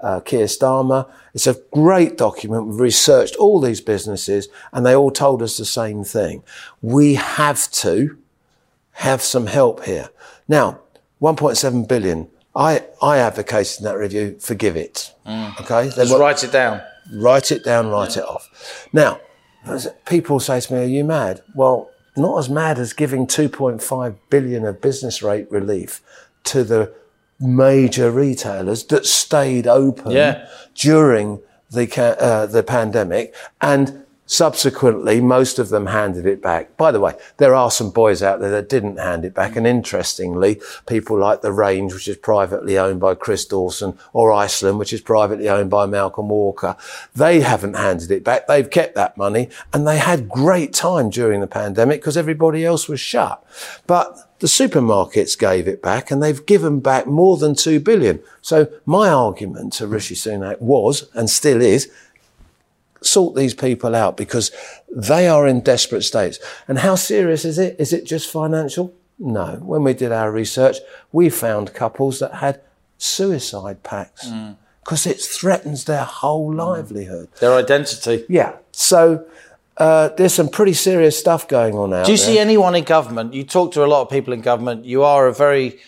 uh, 0.01 0.19
Keir 0.21 0.45
Starmer. 0.45 1.09
It's 1.33 1.47
a 1.47 1.57
great 1.71 2.17
document. 2.17 2.67
We've 2.67 2.79
researched 2.79 3.35
all 3.35 3.59
these 3.59 3.81
businesses 3.81 4.47
and 4.71 4.85
they 4.85 4.95
all 4.95 5.11
told 5.11 5.41
us 5.41 5.57
the 5.57 5.65
same 5.65 6.03
thing. 6.03 6.43
We 6.81 7.15
have 7.15 7.69
to 7.71 8.17
have 8.93 9.21
some 9.21 9.47
help 9.47 9.85
here. 9.85 10.09
Now, 10.47 10.79
1.7 11.21 11.87
billion. 11.87 12.29
I, 12.55 12.83
I 13.01 13.17
advocated 13.17 13.79
in 13.79 13.85
that 13.85 13.97
review, 13.97 14.37
forgive 14.39 14.75
it. 14.75 15.13
Mm. 15.25 15.59
Okay? 15.61 15.89
Just 15.95 16.11
were, 16.11 16.19
write 16.19 16.43
it 16.43 16.51
down. 16.51 16.81
Write 17.13 17.51
it 17.51 17.63
down, 17.63 17.87
write 17.89 18.15
yeah. 18.15 18.23
it 18.23 18.25
off. 18.27 18.87
Now, 18.91 19.19
people 20.05 20.39
say 20.39 20.59
to 20.59 20.73
me, 20.73 20.79
are 20.81 20.87
you 20.87 21.03
mad? 21.03 21.41
Well, 21.53 21.91
not 22.17 22.37
as 22.39 22.49
mad 22.49 22.79
as 22.79 22.93
giving 22.93 23.27
2.5 23.27 24.15
billion 24.29 24.65
of 24.65 24.81
business 24.81 25.21
rate 25.21 25.49
relief 25.51 26.01
to 26.45 26.63
the 26.63 26.93
major 27.39 28.11
retailers 28.11 28.83
that 28.85 29.05
stayed 29.05 29.67
open 29.67 30.11
yeah. 30.11 30.47
during 30.75 31.41
the 31.71 31.87
uh, 32.19 32.45
the 32.45 32.63
pandemic 32.63 33.33
and 33.61 34.03
subsequently 34.25 35.19
most 35.19 35.57
of 35.57 35.69
them 35.69 35.87
handed 35.87 36.25
it 36.25 36.39
back. 36.41 36.75
By 36.77 36.91
the 36.91 36.99
way 36.99 37.13
there 37.37 37.55
are 37.55 37.71
some 37.71 37.89
boys 37.89 38.21
out 38.21 38.39
there 38.39 38.51
that 38.51 38.69
didn't 38.69 38.97
hand 38.97 39.25
it 39.25 39.33
back 39.33 39.55
and 39.55 39.65
interestingly 39.65 40.61
people 40.87 41.17
like 41.17 41.41
the 41.41 41.51
range 41.51 41.93
which 41.93 42.07
is 42.07 42.17
privately 42.17 42.77
owned 42.77 42.99
by 42.99 43.15
chris 43.15 43.45
dawson 43.45 43.97
or 44.13 44.31
iceland 44.31 44.77
which 44.77 44.93
is 44.93 45.01
privately 45.01 45.49
owned 45.49 45.71
by 45.71 45.87
malcolm 45.87 46.29
walker 46.29 46.75
they 47.15 47.41
haven't 47.41 47.73
handed 47.75 48.11
it 48.11 48.23
back. 48.23 48.45
They've 48.47 48.69
kept 48.69 48.93
that 48.95 49.17
money 49.17 49.49
and 49.73 49.87
they 49.87 49.97
had 49.97 50.29
great 50.29 50.73
time 50.73 51.09
during 51.09 51.41
the 51.41 51.47
pandemic 51.47 52.01
because 52.01 52.17
everybody 52.17 52.63
else 52.65 52.87
was 52.87 52.99
shut. 52.99 53.43
But 53.87 54.28
the 54.39 54.47
supermarkets 54.47 55.37
gave 55.37 55.67
it 55.67 55.81
back 55.81 56.11
and 56.11 56.23
they've 56.23 56.45
given 56.45 56.79
back 56.79 57.07
more 57.07 57.37
than 57.37 57.55
2 57.55 57.79
billion. 57.79 58.21
So 58.41 58.71
my 58.85 59.09
argument 59.09 59.73
to 59.73 59.87
Rishi 59.87 60.15
Sunak 60.15 60.59
was 60.59 61.09
and 61.13 61.29
still 61.29 61.61
is 61.61 61.91
sort 63.01 63.35
these 63.35 63.53
people 63.53 63.95
out 63.95 64.17
because 64.17 64.51
they 64.89 65.27
are 65.27 65.47
in 65.47 65.61
desperate 65.61 66.03
states. 66.03 66.39
And 66.67 66.79
how 66.79 66.95
serious 66.95 67.45
is 67.45 67.59
it? 67.59 67.75
Is 67.79 67.93
it 67.93 68.05
just 68.05 68.31
financial? 68.31 68.93
No. 69.17 69.57
When 69.61 69.83
we 69.83 69.93
did 69.93 70.11
our 70.11 70.31
research, 70.31 70.77
we 71.11 71.29
found 71.29 71.73
couples 71.73 72.19
that 72.19 72.35
had 72.35 72.61
suicide 72.97 73.83
pacts 73.83 74.27
mm. 74.27 74.55
because 74.83 75.05
it 75.05 75.19
threatens 75.19 75.85
their 75.85 76.03
whole 76.03 76.53
mm. 76.53 76.57
livelihood. 76.57 77.29
Their 77.39 77.53
identity. 77.53 78.25
Yeah. 78.29 78.55
So 78.71 79.25
uh, 79.79 80.09
there's 80.09 80.33
some 80.33 80.49
pretty 80.49 80.73
serious 80.73 81.17
stuff 81.17 81.47
going 81.47 81.73
on 81.73 81.93
out 81.93 82.05
Do 82.05 82.11
you 82.11 82.17
there. 82.17 82.27
see 82.27 82.37
anyone 82.37 82.75
in 82.75 82.83
government? 82.83 83.33
You 83.33 83.43
talk 83.45 83.71
to 83.73 83.85
a 83.85 83.87
lot 83.87 84.01
of 84.01 84.09
people 84.09 84.33
in 84.33 84.41
government. 84.41 84.85
You 84.85 85.03
are 85.03 85.27
a 85.27 85.33
very 85.33 85.79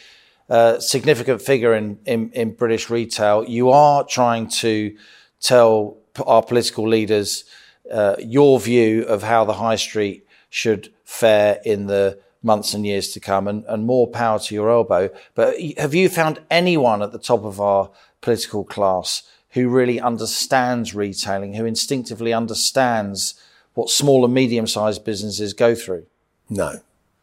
uh, 0.49 0.79
significant 0.79 1.41
figure 1.41 1.75
in, 1.75 1.99
in, 2.05 2.31
in 2.31 2.53
British 2.53 2.89
retail. 2.89 3.43
You 3.43 3.69
are 3.69 4.05
trying 4.05 4.47
to 4.47 4.95
tell 5.41 5.97
our 6.25 6.41
political 6.41 6.87
leaders 6.87 7.43
uh, 7.91 8.15
your 8.19 8.59
view 8.59 9.03
of 9.03 9.23
how 9.23 9.43
the 9.43 9.53
high 9.53 9.75
street 9.75 10.25
should 10.49 10.93
fare 11.03 11.59
in 11.65 11.87
the 11.87 12.19
months 12.43 12.73
and 12.73 12.85
years 12.85 13.09
to 13.09 13.19
come, 13.19 13.47
and, 13.47 13.63
and 13.67 13.85
more 13.85 14.07
power 14.07 14.39
to 14.39 14.55
your 14.55 14.69
elbow. 14.71 15.09
But 15.35 15.55
have 15.77 15.93
you 15.93 16.09
found 16.09 16.41
anyone 16.49 17.01
at 17.03 17.11
the 17.11 17.19
top 17.19 17.43
of 17.43 17.59
our 17.59 17.91
political 18.21 18.63
class 18.63 19.23
who 19.51 19.69
really 19.69 19.99
understands 19.99 20.95
retailing, 20.95 21.53
who 21.53 21.65
instinctively 21.65 22.33
understands 22.33 23.35
what 23.73 23.89
small 23.89 24.25
and 24.25 24.33
medium 24.33 24.67
sized 24.67 25.05
businesses 25.05 25.53
go 25.53 25.75
through? 25.75 26.05
No, 26.49 26.81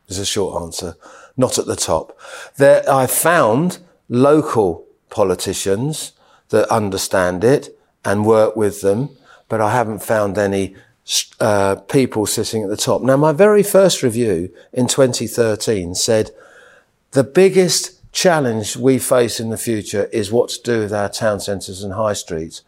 is 0.08 0.18
a 0.18 0.26
short 0.26 0.62
answer. 0.62 0.96
Not 1.36 1.58
at 1.58 1.66
the 1.66 1.76
top. 1.76 2.18
There, 2.56 2.82
I 2.90 3.06
found 3.06 3.78
local 4.08 4.86
politicians 5.10 6.12
that 6.48 6.68
understand 6.68 7.44
it 7.44 7.78
and 8.04 8.24
work 8.24 8.56
with 8.56 8.80
them, 8.80 9.10
but 9.48 9.60
I 9.60 9.72
haven't 9.72 10.02
found 10.02 10.38
any 10.38 10.74
uh, 11.40 11.76
people 11.76 12.26
sitting 12.26 12.62
at 12.62 12.68
the 12.68 12.76
top. 12.76 13.02
Now, 13.02 13.16
my 13.16 13.32
very 13.32 13.62
first 13.62 14.02
review 14.02 14.52
in 14.72 14.86
2013 14.86 15.94
said 15.94 16.30
the 17.12 17.24
biggest 17.24 18.12
challenge 18.12 18.76
we 18.76 18.98
face 18.98 19.40
in 19.40 19.50
the 19.50 19.56
future 19.56 20.04
is 20.06 20.32
what 20.32 20.50
to 20.50 20.62
do 20.62 20.80
with 20.80 20.92
our 20.92 21.08
town 21.08 21.40
centres 21.40 21.82
and 21.82 21.94
high 21.94 22.12
streets. 22.12 22.62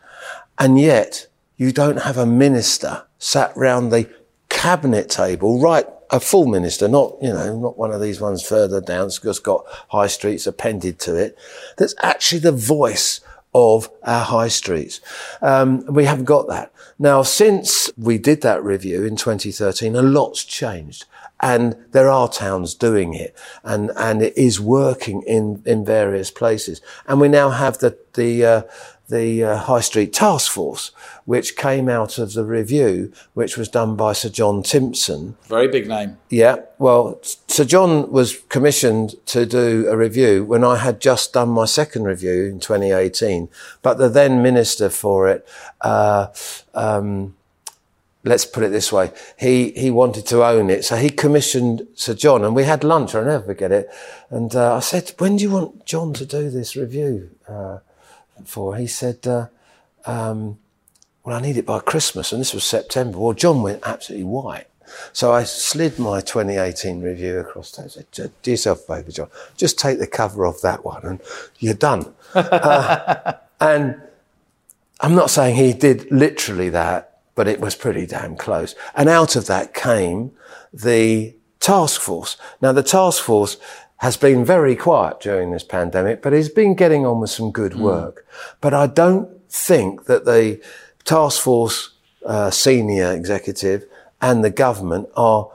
And 0.59 0.79
yet, 0.79 1.27
you 1.61 1.73
don't 1.73 1.99
have 1.99 2.17
a 2.17 2.25
minister 2.25 3.05
sat 3.19 3.55
round 3.55 3.93
the 3.93 4.09
cabinet 4.49 5.11
table, 5.11 5.61
right? 5.61 5.85
A 6.09 6.19
full 6.19 6.47
minister, 6.47 6.89
not, 6.89 7.19
you 7.21 7.35
know, 7.35 7.55
not 7.61 7.77
one 7.77 7.93
of 7.93 8.01
these 8.01 8.19
ones 8.19 8.43
further 8.43 8.81
down, 8.81 9.09
it's 9.09 9.19
just 9.19 9.45
got 9.45 9.67
high 9.91 10.07
streets 10.07 10.47
appended 10.47 10.99
to 11.01 11.17
it. 11.17 11.37
That's 11.77 11.95
actually 12.03 12.41
the 12.41 12.51
voice 12.53 13.21
of 13.53 13.91
our 14.05 14.25
high 14.25 14.49
streets. 14.49 15.03
Um, 15.43 15.85
we 15.85 16.07
haven't 16.07 16.25
got 16.25 16.49
that. 16.49 16.73
Now, 16.99 17.23
since 17.23 17.91
we 17.95 18.17
did 18.17 18.41
that 18.41 18.65
review 18.65 19.05
in 19.05 19.17
2013, 19.17 19.95
a 19.95 20.01
lot's 20.01 20.45
changed. 20.45 21.05
And 21.43 21.77
there 21.93 22.09
are 22.09 22.29
towns 22.29 22.75
doing 22.75 23.15
it 23.15 23.35
and, 23.65 23.91
and 23.97 24.21
it 24.21 24.37
is 24.37 24.61
working 24.61 25.23
in, 25.23 25.63
in 25.65 25.87
various 25.87 26.31
places. 26.31 26.83
And 27.07 27.19
we 27.19 27.29
now 27.29 27.49
have 27.49 27.79
the, 27.79 27.99
the, 28.13 28.45
uh, 28.45 28.63
the 29.11 29.45
uh, 29.45 29.57
High 29.59 29.81
Street 29.81 30.13
Task 30.13 30.51
Force, 30.51 30.93
which 31.25 31.57
came 31.57 31.89
out 31.89 32.19
of 32.19 32.33
the 32.33 32.45
review, 32.45 33.13
which 33.35 33.57
was 33.57 33.69
done 33.69 33.97
by 33.97 34.13
Sir 34.13 34.29
John 34.29 34.63
Timpson. 34.63 35.37
Very 35.47 35.69
big 35.69 35.89
name. 35.89 36.19
Yeah, 36.31 36.57
well, 36.79 37.21
Sir 37.23 37.65
John 37.65 38.11
was 38.11 38.39
commissioned 38.49 39.15
to 39.27 39.45
do 39.45 39.87
a 39.89 39.97
review 39.97 40.45
when 40.45 40.65
I 40.65 40.77
had 40.77 41.01
just 41.01 41.33
done 41.35 41.51
my 41.51 41.67
second 41.67 42.05
review 42.05 42.47
in 42.47 42.61
2018. 42.61 43.49
But 43.83 43.99
the 43.99 44.09
then 44.09 44.43
minister 44.43 44.89
for 44.89 45.29
it, 45.29 45.47
uh, 45.81 46.29
um, 46.75 47.35
let's 48.25 48.45
put 48.45 48.63
it 48.63 48.71
this 48.71 48.93
way, 48.93 49.13
he 49.39 49.71
he 49.73 49.91
wanted 49.91 50.27
to 50.27 50.45
own 50.45 50.71
it, 50.71 50.85
so 50.85 50.97
he 50.97 51.11
commissioned 51.11 51.87
Sir 51.95 52.15
John, 52.15 52.45
and 52.45 52.55
we 52.55 52.65
had 52.65 52.85
lunch. 52.85 53.15
I'll 53.15 53.25
never 53.25 53.45
forget 53.45 53.73
it. 53.73 53.89
And 54.31 54.55
uh, 54.55 54.77
I 54.77 54.81
said, 54.81 55.13
"When 55.19 55.37
do 55.37 55.43
you 55.43 55.51
want 55.51 55.87
John 55.87 56.13
to 56.15 56.27
do 56.27 56.51
this 56.51 56.77
review 56.77 57.31
uh, 57.49 57.79
for?" 58.49 58.77
He 58.77 58.87
said. 58.87 59.27
Uh, 59.27 59.47
um, 60.07 60.59
well, 61.23 61.37
I 61.37 61.41
need 61.43 61.59
it 61.59 61.67
by 61.67 61.81
Christmas, 61.81 62.33
and 62.33 62.41
this 62.41 62.55
was 62.55 62.65
September. 62.65 63.19
Well, 63.19 63.35
John 63.35 63.63
went 63.63 63.83
absolutely 63.85 64.25
white. 64.25 64.67
So 65.13 65.33
I 65.33 65.45
slid 65.45 65.99
my 65.99 66.21
2018 66.21 67.03
review 67.03 67.39
across 67.39 67.71
to 67.73 67.83
him. 67.83 68.33
Do 68.43 68.51
yourself 68.51 68.89
a 68.89 68.97
favour, 68.97 69.13
John. 69.13 69.29
Just 69.57 69.79
take 69.79 69.99
the 69.99 70.07
cover 70.07 70.47
off 70.47 70.61
that 70.63 70.85
one 70.85 71.05
and 71.05 71.21
you're 71.59 71.75
done. 71.75 72.13
uh, 72.35 73.35
and 73.61 74.01
I'm 75.01 75.15
not 75.15 75.31
saying 75.31 75.57
he 75.57 75.73
did 75.73 76.11
literally 76.11 76.71
that, 76.71 77.19
but 77.35 77.49
it 77.49 77.61
was 77.61 77.75
pretty 77.75 78.07
damn 78.07 78.37
close. 78.37 78.75
And 78.95 79.09
out 79.09 79.37
of 79.37 79.47
that 79.47 79.75
came 79.75 80.33
the 80.73 81.35
task 81.61 82.01
force. 82.01 82.37
Now, 82.61 82.73
the 82.73 82.83
task 82.83 83.23
force 83.23 83.57
has 84.01 84.17
been 84.17 84.45
very 84.45 84.75
quiet 84.75 85.21
during 85.21 85.51
this 85.51 85.63
pandemic, 85.63 86.23
but 86.23 86.33
he's 86.33 86.49
been 86.49 86.75
getting 86.75 87.05
on 87.05 87.21
with 87.21 87.31
some 87.31 87.51
good 87.51 87.75
work. 87.75 88.27
But 88.63 88.73
I 88.73 88.87
don't 88.87 89.29
think 89.51 90.07
that 90.07 90.25
the 90.25 90.61
task 91.05 91.43
force 91.43 91.91
uh, 92.25 92.51
senior 92.51 93.13
executive 93.13 93.85
and 94.23 94.43
the 94.43 94.51
government 94.51 95.09
are 95.17 95.51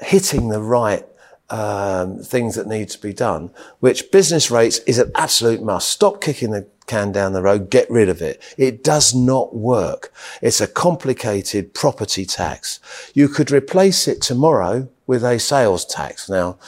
hitting 0.00 0.48
the 0.48 0.60
right 0.60 1.06
um, 1.48 2.18
things 2.18 2.56
that 2.56 2.66
need 2.66 2.90
to 2.90 3.00
be 3.00 3.14
done, 3.14 3.50
which 3.80 4.10
business 4.10 4.50
rates 4.50 4.78
is 4.80 4.98
an 4.98 5.10
absolute 5.14 5.62
must. 5.62 5.88
Stop 5.88 6.20
kicking 6.20 6.50
the 6.50 6.66
can 6.86 7.12
down 7.12 7.32
the 7.32 7.42
road, 7.42 7.70
get 7.70 7.90
rid 7.90 8.08
of 8.08 8.20
it. 8.20 8.42
It 8.58 8.84
does 8.84 9.14
not 9.14 9.54
work. 9.54 10.12
It's 10.42 10.60
a 10.60 10.66
complicated 10.66 11.72
property 11.72 12.26
tax. 12.26 12.80
You 13.14 13.28
could 13.28 13.50
replace 13.50 14.08
it 14.08 14.20
tomorrow 14.20 14.88
with 15.06 15.24
a 15.24 15.38
sales 15.38 15.84
tax. 15.84 16.28
Now, 16.28 16.58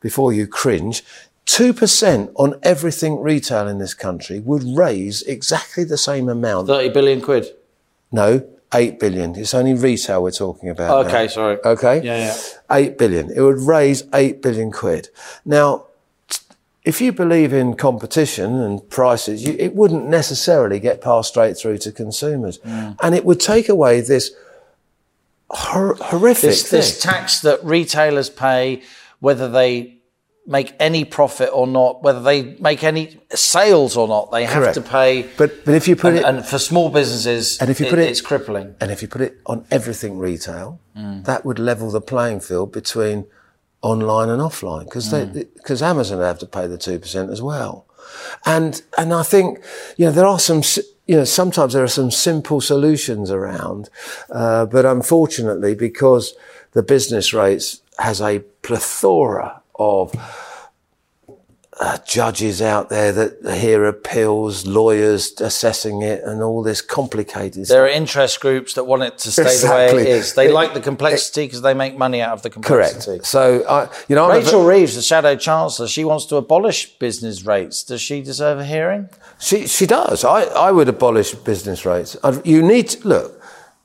before 0.00 0.32
you 0.32 0.46
cringe, 0.46 1.04
2% 1.46 2.32
on 2.36 2.54
everything 2.62 3.20
retail 3.20 3.68
in 3.68 3.78
this 3.78 3.94
country 3.94 4.40
would 4.40 4.62
raise 4.64 5.22
exactly 5.22 5.84
the 5.84 5.98
same 5.98 6.28
amount. 6.28 6.68
30 6.68 6.90
billion 6.90 7.20
quid. 7.20 7.46
No, 8.10 8.46
8 8.72 8.98
billion. 8.98 9.36
It's 9.36 9.54
only 9.54 9.74
retail 9.74 10.22
we're 10.22 10.30
talking 10.30 10.68
about. 10.68 11.06
Okay, 11.06 11.24
now. 11.24 11.28
sorry. 11.28 11.58
Okay? 11.64 12.02
Yeah, 12.02 12.18
yeah. 12.18 12.36
8 12.70 12.98
billion. 12.98 13.30
It 13.30 13.40
would 13.40 13.60
raise 13.60 14.04
8 14.14 14.40
billion 14.40 14.70
quid. 14.70 15.08
Now, 15.44 15.86
if 16.84 17.00
you 17.00 17.12
believe 17.12 17.52
in 17.52 17.74
competition 17.74 18.60
and 18.60 18.88
prices, 18.90 19.44
you, 19.44 19.54
it 19.58 19.74
wouldn't 19.74 20.06
necessarily 20.06 20.80
get 20.80 21.00
passed 21.00 21.30
straight 21.30 21.56
through 21.56 21.78
to 21.78 21.92
consumers. 21.92 22.58
Mm. 22.58 22.96
And 23.02 23.14
it 23.14 23.24
would 23.24 23.40
take 23.40 23.68
away 23.68 24.00
this 24.00 24.32
hor- 25.52 25.96
horrific 26.00 26.50
This, 26.50 26.68
thing. 26.68 26.78
this 26.78 27.00
tax 27.00 27.40
that 27.40 27.62
retailers 27.64 28.30
pay, 28.30 28.82
whether 29.20 29.48
they 29.48 29.98
make 30.44 30.74
any 30.80 31.04
profit 31.04 31.50
or 31.52 31.66
not, 31.68 32.02
whether 32.02 32.20
they 32.20 32.56
make 32.58 32.82
any 32.82 33.20
sales 33.32 33.96
or 33.96 34.08
not, 34.08 34.32
they 34.32 34.44
have 34.44 34.74
to 34.74 34.80
pay. 34.80 35.22
But, 35.36 35.64
but 35.64 35.74
if 35.74 35.86
you 35.86 35.94
put 35.94 36.14
and, 36.14 36.18
it, 36.18 36.24
and 36.24 36.44
for 36.44 36.58
small 36.58 36.88
businesses, 36.90 37.58
And 37.60 37.70
if 37.70 37.78
you 37.78 37.86
put 37.86 38.00
it- 38.00 38.08
it's 38.10 38.20
crippling. 38.20 38.74
and 38.80 38.90
if 38.90 39.02
you 39.02 39.08
put 39.08 39.20
it 39.20 39.36
on 39.46 39.64
everything 39.70 40.18
retail, 40.18 40.80
Mm. 40.98 41.24
that 41.24 41.44
would 41.46 41.58
level 41.58 41.90
the 41.90 42.00
playing 42.02 42.40
field 42.40 42.70
between 42.72 43.24
online 43.80 44.28
and 44.28 44.42
offline 44.42 44.84
because 44.84 45.08
Mm. 45.12 45.46
because 45.56 45.80
Amazon 45.80 46.18
would 46.18 46.24
have 46.26 46.38
to 46.40 46.46
pay 46.46 46.66
the 46.66 46.76
two 46.76 46.98
percent 46.98 47.30
as 47.30 47.40
well, 47.40 47.86
and 48.44 48.82
and 48.98 49.14
I 49.14 49.22
think 49.22 49.60
you 49.96 50.04
know 50.06 50.12
there 50.12 50.26
are 50.26 50.38
some 50.38 50.62
you 51.06 51.16
know 51.16 51.24
sometimes 51.24 51.72
there 51.72 51.82
are 51.82 51.88
some 51.88 52.10
simple 52.10 52.60
solutions 52.60 53.30
around, 53.30 53.88
uh, 54.30 54.66
but 54.66 54.84
unfortunately 54.84 55.74
because 55.74 56.34
the 56.72 56.82
business 56.82 57.32
rates 57.34 57.82
has 57.98 58.20
a 58.20 58.40
plethora 58.62 59.60
of 59.78 60.14
uh, 61.80 61.98
judges 62.06 62.62
out 62.62 62.90
there 62.90 63.10
that 63.12 63.56
hear 63.58 63.84
appeals, 63.86 64.66
lawyers 64.66 65.32
assessing 65.40 66.02
it, 66.02 66.22
and 66.22 66.42
all 66.42 66.62
this 66.62 66.80
complicated 66.80 67.66
There 67.66 67.84
are 67.84 67.88
interest 67.88 68.40
groups 68.40 68.74
that 68.74 68.84
want 68.84 69.02
it 69.02 69.18
to 69.18 69.32
stay 69.32 69.56
the 69.56 69.68
way 69.72 69.86
it 69.88 70.06
is. 70.06 70.34
They 70.34 70.48
It- 70.48 70.52
like 70.54 70.74
the 70.74 70.80
complexity 70.80 71.46
because 71.46 71.62
they 71.62 71.74
make 71.74 71.96
money 71.96 72.20
out 72.20 72.34
of 72.34 72.42
the 72.42 72.50
complexity. 72.50 73.18
Correct. 73.18 73.26
So, 73.26 73.64
I, 73.68 73.88
you 74.06 74.14
know, 74.14 74.26
I'm 74.26 74.36
a 74.36 74.44
Rachel 74.44 74.64
Reeves, 74.64 74.94
the 74.94 75.02
Shadow 75.02 75.34
Chancellor, 75.34 75.88
she 75.88 76.04
wants 76.04 76.26
to 76.26 76.36
abolish 76.36 76.98
business 76.98 77.44
rates. 77.44 77.82
Does 77.82 78.00
she 78.00 78.22
deserve 78.22 78.60
a 78.60 78.64
hearing? 78.64 79.08
She 79.42 79.66
she 79.66 79.86
does. 79.86 80.24
I, 80.24 80.40
I 80.68 80.70
would 80.76 80.88
abolish 80.88 81.34
business 81.34 81.84
rates. 81.84 82.16
You 82.44 82.62
need 82.62 82.86
to, 82.90 83.08
look. 83.08 83.28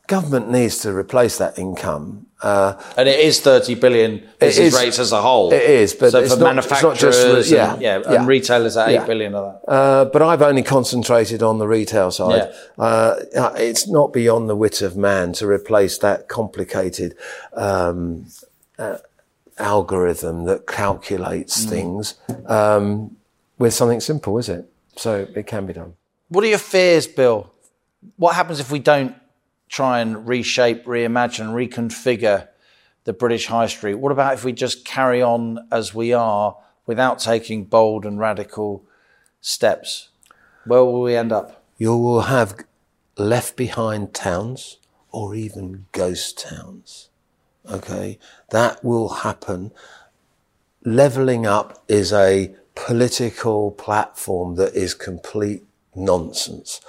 Government 0.08 0.50
needs 0.50 0.78
to 0.84 0.94
replace 0.94 1.38
that 1.44 1.60
income. 1.60 2.28
Uh, 2.42 2.72
And 2.98 3.10
it 3.10 3.20
is 3.20 3.42
30 3.42 3.76
billion 3.76 4.12
business 4.40 4.74
is- 4.74 4.80
rates 4.82 5.00
as 5.00 5.12
a 5.12 5.22
whole. 5.22 5.52
it 5.52 5.64
is, 5.64 5.94
but 5.94 6.12
so 6.12 6.20
it's 6.20 6.34
for 6.34 6.40
not- 6.40 6.56
not 6.56 6.64
just 6.64 6.72
manufacturers, 6.84 7.52
yeah, 7.52 7.74
and, 7.74 7.82
yeah, 7.82 8.00
yeah. 8.06 8.14
and 8.20 8.26
retailers 8.28 8.78
at 8.78 8.90
Yeah. 8.90 9.02
eight 9.02 9.08
billion 9.08 9.36
of 9.36 9.44
that. 9.66 9.72
uh, 9.78 10.06
but 10.06 10.22
I've 10.22 10.42
only 10.42 10.64
concentrated 10.64 11.44
on 11.44 11.58
the 11.60 11.68
retail 11.68 12.10
side. 12.12 12.54
Uh, 12.80 13.16
it's 13.58 13.86
not 13.98 14.14
beyond 14.14 14.48
the 14.50 14.56
wit 14.56 14.82
of 14.82 14.96
man 14.96 15.34
to 15.34 15.46
replace 15.48 15.98
that 15.98 16.30
complicated 16.30 17.14
um, 17.54 18.28
uh, 18.80 19.00
algorithm 19.58 20.46
that 20.46 20.68
calculates 20.68 21.66
Mm. 21.66 21.70
things 21.70 22.16
um, 22.46 23.18
with 23.60 23.74
something 23.74 24.00
simple, 24.00 24.38
is 24.38 24.48
it? 24.48 24.64
So 24.98 25.28
it 25.36 25.48
can 25.48 25.66
be 25.66 25.74
done. 25.74 25.94
What 26.30 26.44
are 26.44 26.48
your 26.48 26.58
fears, 26.58 27.08
Bill? 27.08 27.52
What 28.18 28.36
happens 28.36 28.60
if 28.60 28.72
we 28.72 28.80
don't 28.80 29.16
try 29.70 30.00
and 30.00 30.28
reshape, 30.28 30.86
reimagine, 30.86 31.54
reconfigure 31.54 32.48
the 33.06 33.14
British 33.14 33.48
High 33.48 33.68
Street? 33.68 33.96
What 33.96 34.12
about 34.12 34.34
if 34.34 34.44
we 34.44 34.52
just 34.52 34.84
carry 34.84 35.22
on 35.22 35.68
as 35.72 35.94
we 35.94 36.14
are 36.14 36.58
without 36.86 37.20
taking 37.20 37.64
bold 37.64 38.06
and 38.06 38.20
radical 38.20 38.84
steps? 39.40 40.10
Where 40.66 40.84
will 40.84 41.02
we 41.02 41.16
end 41.16 41.32
up? 41.32 41.64
You 41.78 41.96
will 41.96 42.22
have 42.22 42.66
left 43.18 43.56
behind 43.56 44.14
towns 44.14 44.78
or 45.12 45.36
even 45.36 45.86
ghost 45.92 46.40
towns. 46.40 47.10
Okay, 47.70 48.20
that 48.50 48.84
will 48.84 49.10
happen. 49.10 49.72
Leveling 50.84 51.46
up 51.46 51.84
is 51.88 52.14
a 52.14 52.56
political 52.86 53.72
platform 53.72 54.56
that 54.56 54.74
is 54.74 54.94
complete 54.94 55.64
nonsense. 55.96 56.82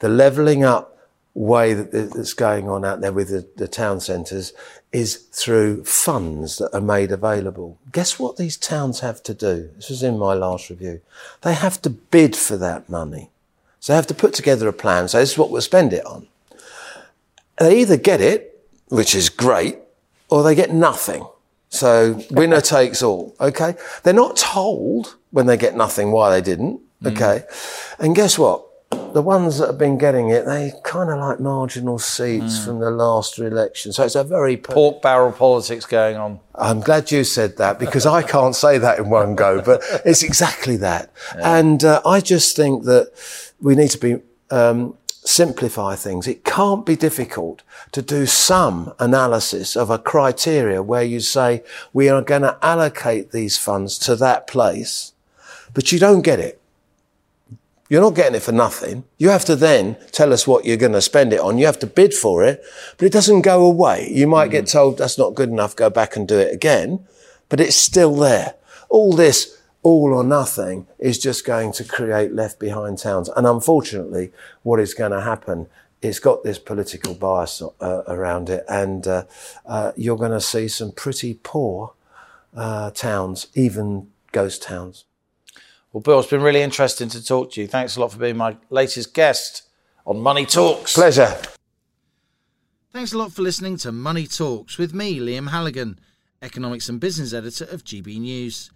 The 0.00 0.08
leveling 0.08 0.64
up 0.64 0.98
way 1.34 1.74
that, 1.74 1.92
that's 1.92 2.34
going 2.34 2.68
on 2.68 2.84
out 2.84 3.00
there 3.00 3.12
with 3.12 3.28
the, 3.28 3.46
the 3.56 3.68
town 3.68 4.00
centres 4.00 4.52
is 4.92 5.16
through 5.16 5.84
funds 5.84 6.58
that 6.58 6.74
are 6.74 6.80
made 6.80 7.12
available. 7.12 7.78
Guess 7.92 8.18
what 8.18 8.36
these 8.36 8.56
towns 8.56 9.00
have 9.00 9.22
to 9.22 9.34
do? 9.34 9.70
This 9.76 9.88
was 9.88 10.02
in 10.02 10.18
my 10.18 10.34
last 10.34 10.68
review. 10.68 11.00
They 11.42 11.54
have 11.54 11.80
to 11.82 11.90
bid 11.90 12.34
for 12.34 12.56
that 12.56 12.88
money. 12.88 13.30
So 13.78 13.92
they 13.92 13.96
have 13.96 14.08
to 14.08 14.14
put 14.14 14.34
together 14.34 14.68
a 14.68 14.72
plan. 14.72 15.08
So 15.08 15.18
this 15.18 15.32
is 15.32 15.38
what 15.38 15.50
we'll 15.50 15.62
spend 15.62 15.92
it 15.92 16.04
on. 16.04 16.26
They 17.58 17.80
either 17.80 17.96
get 17.96 18.20
it, 18.20 18.60
which 18.88 19.14
is 19.14 19.28
great, 19.28 19.78
or 20.28 20.42
they 20.42 20.54
get 20.54 20.72
nothing. 20.72 21.26
So 21.68 22.20
winner 22.30 22.60
takes 22.60 23.02
all. 23.02 23.34
Okay. 23.40 23.76
They're 24.02 24.12
not 24.12 24.36
told 24.36 25.16
when 25.30 25.46
they 25.46 25.56
get 25.56 25.76
nothing 25.76 26.12
why 26.12 26.30
they 26.30 26.42
didn't. 26.42 26.80
Okay. 27.04 27.44
Mm. 27.46 27.94
And 28.00 28.16
guess 28.16 28.38
what? 28.38 28.66
the 29.12 29.22
ones 29.22 29.58
that 29.58 29.66
have 29.66 29.78
been 29.78 29.98
getting 29.98 30.30
it, 30.30 30.46
they 30.46 30.72
kind 30.84 31.10
of 31.10 31.18
like 31.18 31.40
marginal 31.40 31.98
seats 31.98 32.58
mm. 32.58 32.64
from 32.64 32.80
the 32.80 32.90
last 32.90 33.38
election. 33.38 33.92
So 33.92 34.04
it's 34.04 34.14
a 34.14 34.24
very 34.24 34.56
pork 34.56 35.02
barrel 35.02 35.32
politics 35.32 35.86
going 35.86 36.16
on. 36.16 36.40
I'm 36.54 36.80
glad 36.80 37.10
you 37.10 37.24
said 37.24 37.56
that 37.58 37.78
because 37.78 38.06
I 38.06 38.22
can't 38.22 38.54
say 38.54 38.78
that 38.78 38.98
in 38.98 39.10
one 39.10 39.34
go, 39.34 39.62
but 39.62 39.82
it's 40.04 40.22
exactly 40.22 40.76
that. 40.78 41.10
Yeah. 41.36 41.58
And 41.58 41.84
uh, 41.84 42.00
I 42.04 42.20
just 42.20 42.56
think 42.56 42.84
that 42.84 43.12
we 43.60 43.76
need 43.76 43.90
to 43.90 43.98
be 43.98 44.16
um, 44.50 44.96
simplify 45.06 45.94
things. 45.94 46.26
It 46.26 46.44
can't 46.44 46.84
be 46.84 46.96
difficult 46.96 47.62
to 47.92 48.02
do 48.02 48.26
some 48.26 48.92
analysis 48.98 49.76
of 49.76 49.90
a 49.90 49.98
criteria 49.98 50.82
where 50.82 51.04
you 51.04 51.20
say 51.20 51.62
we 51.92 52.08
are 52.08 52.22
going 52.22 52.42
to 52.42 52.58
allocate 52.62 53.30
these 53.30 53.58
funds 53.58 53.96
to 53.98 54.16
that 54.16 54.46
place, 54.48 55.12
but 55.74 55.92
you 55.92 55.98
don't 55.98 56.22
get 56.22 56.40
it. 56.40 56.60
You're 57.88 58.02
not 58.02 58.14
getting 58.14 58.36
it 58.36 58.42
for 58.42 58.52
nothing. 58.52 59.04
You 59.18 59.30
have 59.30 59.44
to 59.46 59.56
then 59.56 59.96
tell 60.12 60.32
us 60.32 60.46
what 60.46 60.64
you're 60.64 60.76
going 60.76 60.92
to 60.92 61.02
spend 61.02 61.32
it 61.32 61.40
on. 61.40 61.58
You 61.58 61.66
have 61.66 61.80
to 61.80 61.86
bid 61.88 62.14
for 62.14 62.44
it, 62.44 62.62
but 62.96 63.06
it 63.06 63.12
doesn't 63.12 63.42
go 63.42 63.64
away. 63.64 64.08
You 64.12 64.28
might 64.28 64.48
mm. 64.48 64.52
get 64.52 64.68
told 64.68 64.98
that's 64.98 65.18
not 65.18 65.34
good 65.34 65.48
enough, 65.48 65.74
go 65.74 65.90
back 65.90 66.14
and 66.14 66.28
do 66.28 66.38
it 66.38 66.54
again, 66.54 67.04
but 67.48 67.60
it's 67.60 67.76
still 67.76 68.14
there. 68.14 68.54
All 68.88 69.12
this 69.12 69.56
all 69.82 70.12
or 70.12 70.22
nothing 70.22 70.86
is 70.98 71.18
just 71.18 71.44
going 71.44 71.72
to 71.72 71.84
create 71.84 72.32
left 72.32 72.60
behind 72.60 72.98
towns. 72.98 73.28
And 73.30 73.46
unfortunately, 73.46 74.30
what 74.62 74.78
is 74.78 74.94
going 74.94 75.12
to 75.12 75.22
happen 75.22 75.66
it's 76.02 76.18
got 76.18 76.42
this 76.42 76.58
political 76.58 77.14
bias 77.14 77.62
uh, 77.62 78.02
around 78.06 78.48
it, 78.48 78.64
and 78.68 79.06
uh, 79.06 79.24
uh, 79.66 79.92
you're 79.96 80.16
going 80.16 80.30
to 80.30 80.40
see 80.40 80.66
some 80.66 80.92
pretty 80.92 81.38
poor 81.42 81.92
uh, 82.56 82.90
towns, 82.90 83.48
even 83.54 84.08
ghost 84.32 84.62
towns. 84.62 85.04
Well, 85.92 86.02
Bill, 86.02 86.20
it's 86.20 86.30
been 86.30 86.42
really 86.42 86.62
interesting 86.62 87.08
to 87.08 87.24
talk 87.24 87.52
to 87.52 87.60
you. 87.60 87.66
Thanks 87.66 87.96
a 87.96 88.00
lot 88.00 88.12
for 88.12 88.18
being 88.18 88.36
my 88.36 88.56
latest 88.70 89.12
guest 89.12 89.68
on 90.06 90.20
Money 90.20 90.46
Talks. 90.46 90.94
Pleasure. 90.94 91.36
Thanks 92.92 93.12
a 93.12 93.18
lot 93.18 93.32
for 93.32 93.42
listening 93.42 93.76
to 93.78 93.90
Money 93.90 94.28
Talks 94.28 94.78
with 94.78 94.94
me, 94.94 95.18
Liam 95.18 95.50
Halligan, 95.50 95.98
economics 96.42 96.88
and 96.88 97.00
business 97.00 97.32
editor 97.32 97.64
of 97.64 97.82
GB 97.82 98.20
News. 98.20 98.70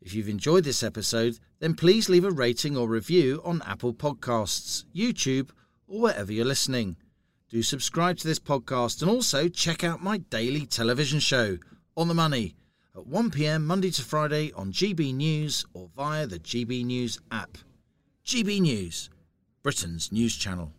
If 0.00 0.12
you've 0.12 0.28
enjoyed 0.28 0.64
this 0.64 0.82
episode, 0.82 1.38
then 1.60 1.74
please 1.74 2.08
leave 2.08 2.24
a 2.24 2.32
rating 2.32 2.76
or 2.76 2.88
review 2.88 3.40
on 3.44 3.62
Apple 3.64 3.94
Podcasts, 3.94 4.84
YouTube, 4.92 5.50
or 5.86 6.00
wherever 6.00 6.32
you're 6.32 6.44
listening. 6.44 6.96
Do 7.48 7.62
subscribe 7.62 8.16
to 8.18 8.26
this 8.26 8.40
podcast 8.40 9.02
and 9.02 9.10
also 9.10 9.46
check 9.46 9.84
out 9.84 10.02
my 10.02 10.18
daily 10.18 10.66
television 10.66 11.20
show, 11.20 11.58
On 11.96 12.08
the 12.08 12.14
Money 12.14 12.56
at 12.96 13.02
1pm 13.02 13.62
Monday 13.62 13.90
to 13.90 14.02
Friday 14.02 14.52
on 14.52 14.72
GB 14.72 15.14
News 15.14 15.64
or 15.74 15.88
via 15.96 16.26
the 16.26 16.38
GB 16.38 16.84
News 16.84 17.18
app. 17.30 17.58
GB 18.24 18.60
News, 18.60 19.10
Britain's 19.62 20.10
news 20.12 20.36
channel. 20.36 20.72